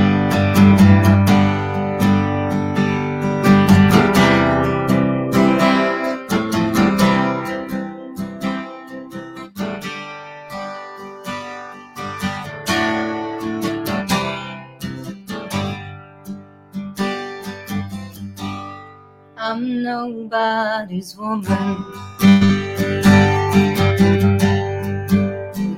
[19.91, 21.83] nobody's woman.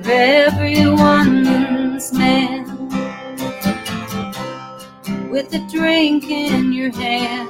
[0.06, 2.62] Everyone's man.
[5.32, 7.48] With a drink in your hand.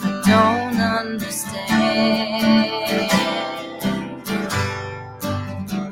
[0.00, 2.72] I don't understand.
[5.70, 5.90] You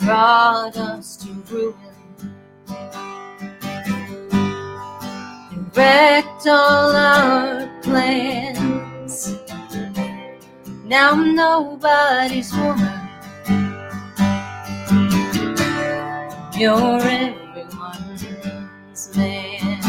[5.77, 9.37] wrecked all our plans.
[10.85, 13.01] Now I'm nobody's woman.
[16.57, 18.25] You're everyone's
[19.17, 19.81] man.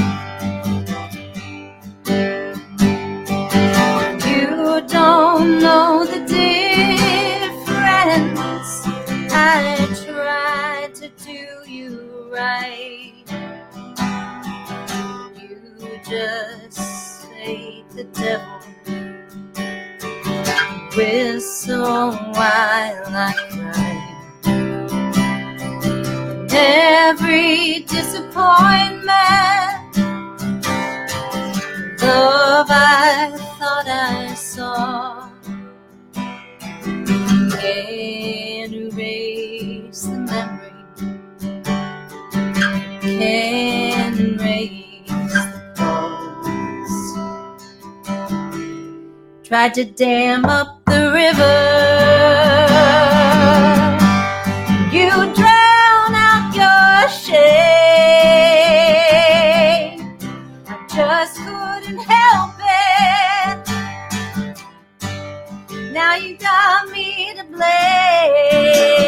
[4.25, 7.53] You don't know the difference.
[9.31, 13.04] I tried to do you right.
[16.15, 18.61] Just ate the devil.
[20.95, 23.95] Whistle while I cry.
[26.51, 29.07] Every disappointment,
[32.01, 35.29] love I thought I saw,
[37.59, 40.75] can erase the memory,
[43.01, 43.74] can
[49.45, 51.55] tried to dam up the river.
[54.91, 57.35] You drown out your shame.
[60.67, 63.59] I just couldn't help it.
[65.93, 69.04] Now you got me to blame.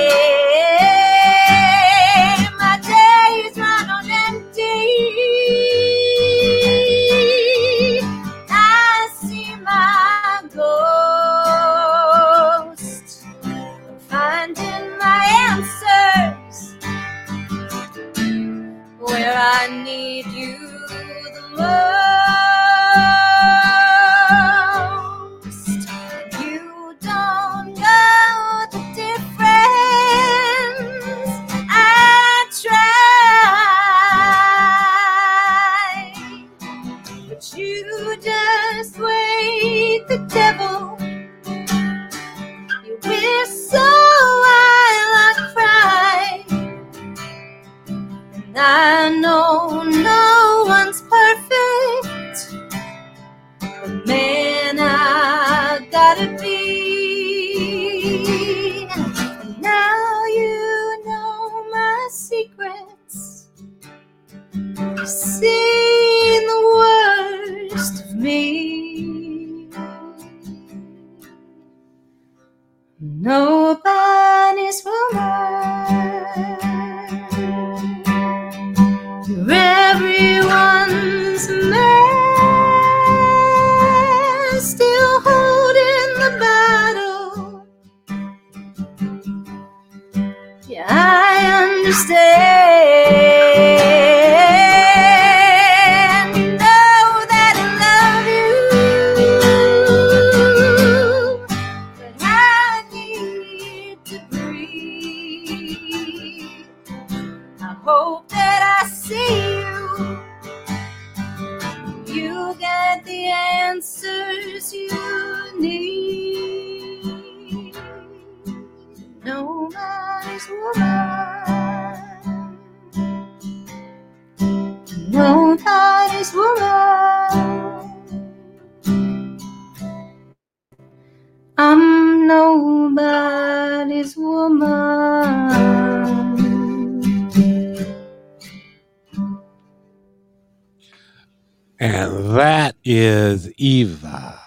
[142.89, 144.39] Is Iva.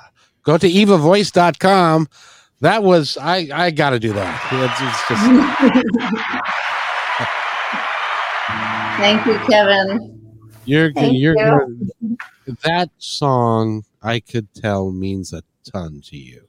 [0.44, 2.08] Go to ivavoice.com.
[2.62, 4.40] That was I I got to do that.
[4.50, 5.22] It's, it's just
[8.96, 10.40] Thank you, Kevin.
[10.64, 12.16] you're Thank you're you.
[12.64, 16.48] that song I could tell means a ton to you.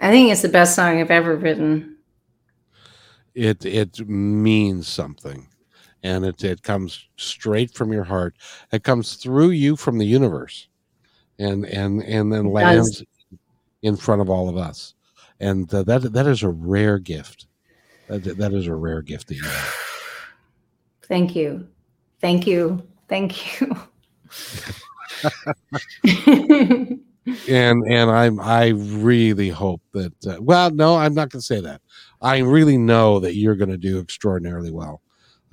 [0.00, 1.96] I think it's the best song I've ever written.
[3.34, 5.48] It it means something.
[6.04, 8.36] And it it comes straight from your heart.
[8.70, 10.68] It comes through you from the universe.
[11.40, 13.02] And and and then lands
[13.82, 14.94] in front of all of us.
[15.40, 17.46] And uh, that that is a rare gift.
[18.08, 19.74] That, that is a rare gift that you have.
[21.08, 21.66] Thank you.
[22.20, 22.86] Thank you.
[23.08, 23.76] Thank you.
[27.48, 31.60] and and I'm I really hope that uh, well no I'm not going to say
[31.60, 31.80] that
[32.20, 35.00] I really know that you're going to do extraordinarily well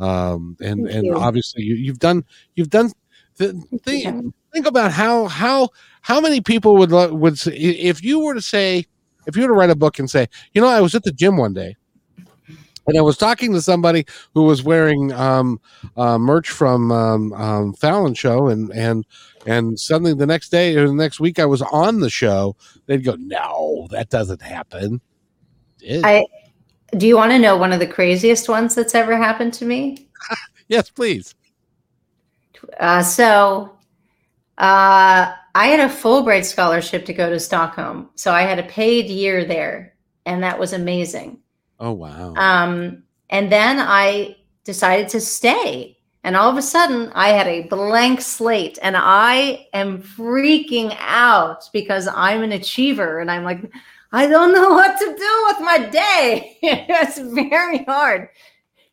[0.02, 1.16] um and Thank and you.
[1.18, 2.26] obviously you, you've done
[2.56, 2.92] you've done
[3.38, 4.34] the think, Kevin.
[4.54, 5.70] think about how how
[6.02, 8.86] how many people would would say, if you were to say
[9.28, 11.12] if you were to write a book and say you know I was at the
[11.12, 11.76] gym one day
[12.88, 15.60] and I was talking to somebody who was wearing um,
[15.96, 19.06] uh, merch from um, um, Fallon show and and
[19.46, 22.56] and suddenly the next day or the next week I was on the show,
[22.88, 25.02] they'd go, "No, that doesn't happen."
[25.80, 26.26] It- I
[26.98, 30.10] do you want to know one of the craziest ones that's ever happened to me?
[30.68, 31.36] yes, please.
[32.80, 33.78] Uh, so
[34.58, 38.10] uh, I had a Fulbright scholarship to go to Stockholm.
[38.16, 41.40] So I had a paid year there, and that was amazing.
[41.80, 42.34] Oh wow!
[42.36, 45.98] Um, and then I decided to stay.
[46.24, 51.68] And all of a sudden, I had a blank slate, and I am freaking out
[51.74, 53.20] because I'm an achiever.
[53.20, 53.72] And I'm like,
[54.12, 56.58] I don't know what to do with my day.
[56.62, 58.30] it's very hard.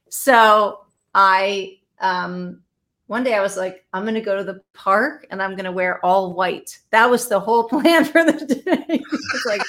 [0.09, 2.61] So I, um,
[3.07, 5.65] one day I was like, I'm going to go to the park and I'm going
[5.65, 6.79] to wear all white.
[6.91, 8.85] That was the whole plan for the day.
[8.89, 9.63] it's like,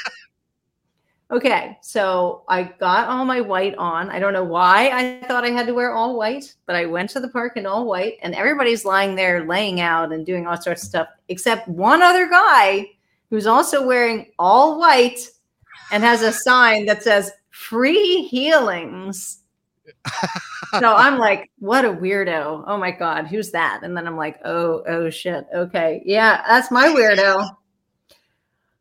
[1.31, 4.09] Okay, so I got all my white on.
[4.09, 7.11] I don't know why I thought I had to wear all white, but I went
[7.11, 10.59] to the park in all white, and everybody's lying there laying out and doing all
[10.59, 12.87] sorts of stuff, except one other guy
[13.29, 15.19] who's also wearing all white
[15.91, 19.39] and has a sign that says free healings.
[20.79, 22.63] so I'm like, what a weirdo.
[22.67, 23.81] Oh my God, who's that?
[23.83, 25.45] And then I'm like, oh, oh shit.
[25.53, 26.01] Okay.
[26.05, 27.49] Yeah, that's my weirdo.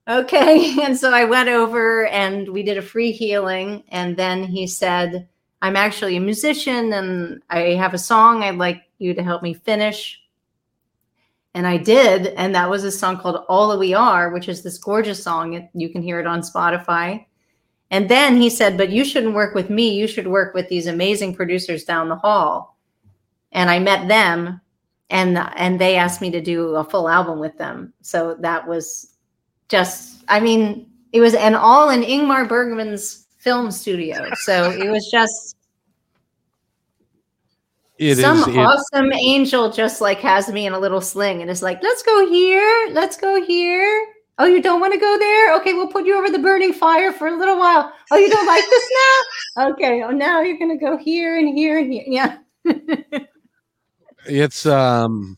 [0.09, 0.77] Okay.
[0.83, 3.85] And so I went over and we did a free healing.
[3.89, 5.29] And then he said,
[5.61, 9.55] I'm actually a musician and I have a song I'd like you to help me
[9.55, 10.21] finish.
[11.55, 12.29] And I did.
[12.29, 15.69] And that was a song called All That We Are, which is this gorgeous song.
[15.75, 17.27] You can hear it on Spotify.
[17.91, 19.95] And then he said, But you shouldn't work with me.
[19.95, 22.77] You should work with these amazing producers down the hall.
[23.53, 24.61] And I met them
[25.11, 27.93] and and they asked me to do a full album with them.
[28.03, 29.15] So that was
[29.69, 34.29] just I mean, it was and all in Ingmar Bergman's film studio.
[34.43, 35.57] So it was just
[37.99, 41.63] It some is- awesome angel just like has me in a little sling and is
[41.63, 44.07] like, let's go here, let's go here.
[44.41, 45.57] Oh, you don't want to go there?
[45.57, 47.93] Okay, we'll put you over the burning fire for a little while.
[48.13, 48.91] Oh, you don't like this
[49.57, 49.71] now?
[49.71, 52.05] Okay, oh now you're gonna go here and here and here.
[52.07, 52.39] Yeah.
[54.27, 55.37] it's um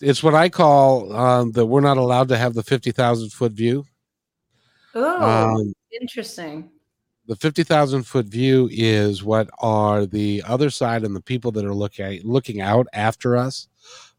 [0.00, 3.52] it's what I call um that we're not allowed to have the fifty thousand foot
[3.52, 3.84] view.
[4.94, 6.70] Oh, Um, interesting.
[7.28, 11.74] The 50,000 foot view is what are the other side and the people that are
[11.74, 13.68] looking looking out after us.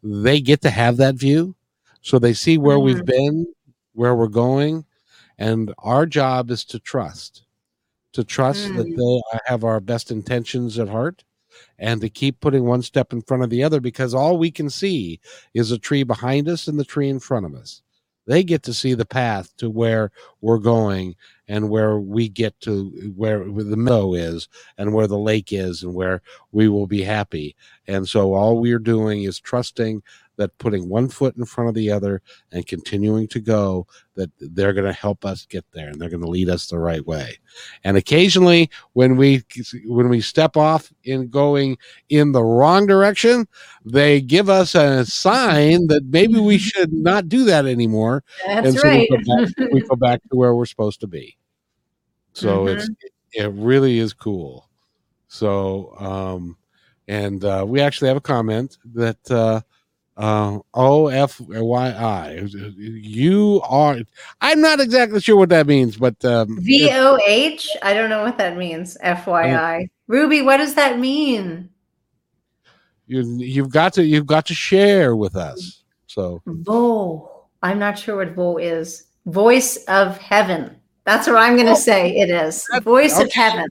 [0.04, 1.56] They get to have that view.
[2.02, 3.48] So they see where we've been
[3.94, 4.86] where we're going
[5.40, 7.46] and our job is to trust
[8.14, 8.96] to trust that Mm.
[8.96, 11.24] they have our best intentions at heart
[11.78, 14.70] and to keep putting one step in front of the other because all we can
[14.70, 15.20] see
[15.54, 17.82] is a tree behind us and the tree in front of us
[18.30, 20.12] they get to see the path to where
[20.42, 21.16] we're going
[21.50, 24.50] and where we get to where, the meadow is
[24.80, 26.22] and where the lake is and where
[26.54, 27.58] we will be happy.
[27.88, 30.04] And so all we're doing is trusting
[30.40, 32.22] that putting one foot in front of the other
[32.52, 33.86] and continuing to go
[34.16, 36.80] that they're going to help us get there and they're going to lead us the
[36.80, 37.38] right way.
[37.84, 39.44] And occasionally when we
[39.86, 41.78] when we step off in going
[42.10, 43.48] in the wrong direction,
[43.86, 48.80] they give us a sign that maybe we should not do that anymore That's and
[48.80, 49.08] so right.
[49.10, 51.38] we, go back, we go back to where we're supposed to be.
[52.34, 52.76] So Mhm.
[52.78, 52.90] it's
[53.34, 54.70] it really is cool.
[55.28, 56.58] So um
[57.08, 59.62] and uh we actually have a comment that uh
[60.20, 62.46] uh O F Y I
[62.78, 63.98] you are
[64.42, 67.76] I'm not exactly sure what that means, but um V O H?
[67.82, 68.98] I don't know what that means.
[69.04, 69.90] FYI.
[70.08, 71.70] Ruby, what does that mean?
[73.10, 75.84] you you've got to you've got to share with us.
[76.08, 77.48] So Vo.
[77.62, 79.08] I'm not sure what Vo is.
[79.26, 80.78] Voice of heaven.
[81.04, 82.66] That's what I'm going to say it is.
[82.72, 83.68] That- Voice of heaven.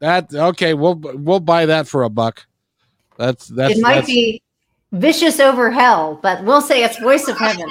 [0.00, 2.44] that okay, we'll we'll buy that for a buck.
[3.16, 4.42] That's that's it might that's, be
[4.92, 7.68] vicious over hell, but we'll say it's voice of heaven.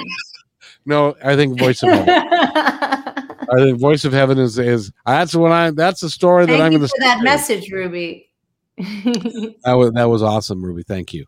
[0.84, 2.08] no, I think voice of heaven.
[3.48, 6.72] I think voice of heaven is is that's what I that's the story that I'm
[6.72, 8.30] going to that message, Ruby.
[9.64, 10.82] That was that was awesome, Ruby.
[10.82, 11.26] Thank you.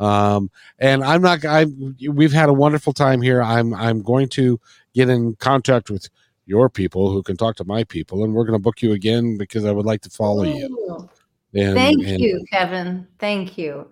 [0.00, 1.44] Um, and I'm not.
[1.44, 1.66] I
[2.10, 3.42] we've had a wonderful time here.
[3.42, 4.60] I'm I'm going to
[4.94, 6.08] get in contact with
[6.46, 9.36] your people who can talk to my people, and we're going to book you again
[9.36, 11.08] because I would like to follow you.
[11.54, 13.06] And, Thank and you, Kevin.
[13.18, 13.90] Thank you.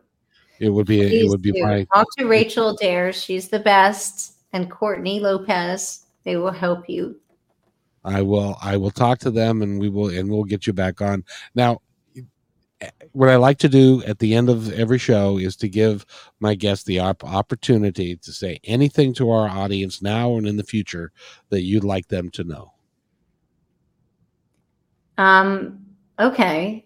[0.61, 1.62] It would be it would be do.
[1.62, 3.12] my talk to Rachel Dare.
[3.12, 6.07] She's the best, and Courtney Lopez.
[6.24, 7.20] They will help you.
[8.04, 11.02] I will I will talk to them and we will and we'll get you back
[11.02, 11.24] on.
[11.54, 11.80] Now
[13.12, 16.04] what I like to do at the end of every show is to give
[16.40, 20.64] my guests the op- opportunity to say anything to our audience now and in the
[20.64, 21.12] future
[21.48, 22.72] that you'd like them to know.
[25.16, 25.86] Um,
[26.18, 26.86] okay.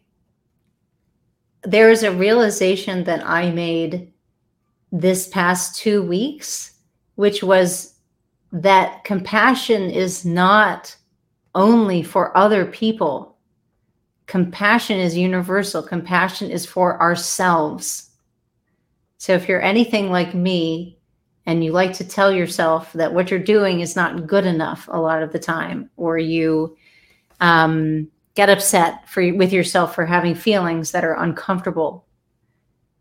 [1.62, 4.12] There is a realization that I made
[4.92, 6.72] this past two weeks,
[7.16, 7.94] which was
[8.52, 10.96] that compassion is not
[11.54, 13.36] only for other people.
[14.26, 15.82] Compassion is universal.
[15.82, 18.10] Compassion is for ourselves.
[19.18, 20.98] So if you're anything like me
[21.46, 25.00] and you like to tell yourself that what you're doing is not good enough a
[25.00, 26.76] lot of the time, or you
[27.40, 28.08] um,
[28.40, 32.06] get upset for with yourself for having feelings that are uncomfortable.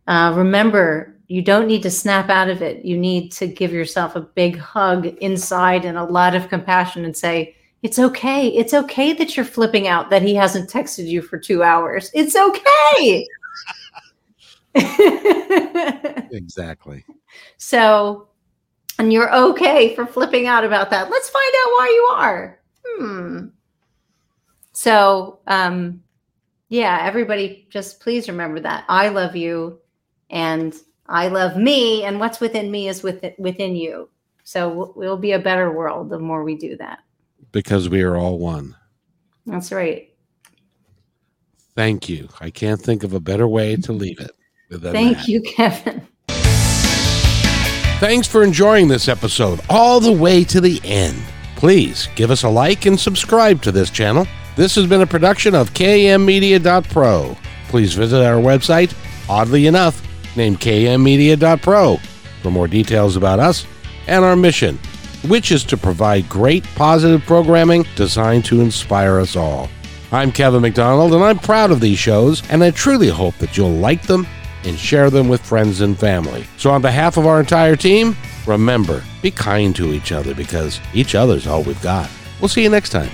[0.06, 2.84] Uh, remember, you don't need to snap out of it.
[2.84, 7.16] You need to give yourself a big hug inside and a lot of compassion and
[7.16, 8.50] say, "It's okay.
[8.50, 12.12] It's okay that you're flipping out that he hasn't texted you for two hours.
[12.14, 13.26] It's okay."
[16.32, 17.06] Exactly.
[17.58, 18.28] so,
[19.00, 21.10] and you're okay for flipping out about that.
[21.10, 22.60] Let's find out why you are.
[22.86, 23.48] Hmm.
[24.80, 26.01] So, um,
[26.69, 29.77] yeah, everybody just please remember that I love you
[30.30, 30.73] and
[31.05, 34.07] I love me and what's within me is within, within you.
[34.45, 36.99] So we'll be a better world the more we do that.
[37.51, 38.73] Because we are all one.
[39.45, 40.13] That's right.
[41.75, 42.30] Thank you.
[42.39, 44.32] I can't think of a better way to leave it.
[44.71, 45.27] Thank that.
[45.27, 46.07] you, Kevin.
[47.99, 51.21] Thanks for enjoying this episode all the way to the end.
[51.57, 54.25] Please give us a like and subscribe to this channel.
[54.60, 57.38] This has been a production of kmmedia.pro.
[57.70, 58.93] Please visit our website,
[59.30, 60.05] oddly enough,
[60.36, 61.97] named kmmedia.pro,
[62.41, 63.66] for more details about us
[64.07, 64.78] and our mission,
[65.30, 69.70] which is to provide great positive programming designed to inspire us all.
[70.12, 73.72] I'm Kevin McDonald, and I'm proud of these shows, and I truly hope that you'll
[73.72, 74.28] like them
[74.66, 76.45] and share them with friends and family.
[76.57, 78.14] So, on behalf of our entire team,
[78.45, 82.10] remember be kind to each other because each other's all we've got.
[82.41, 83.10] We'll see you next time.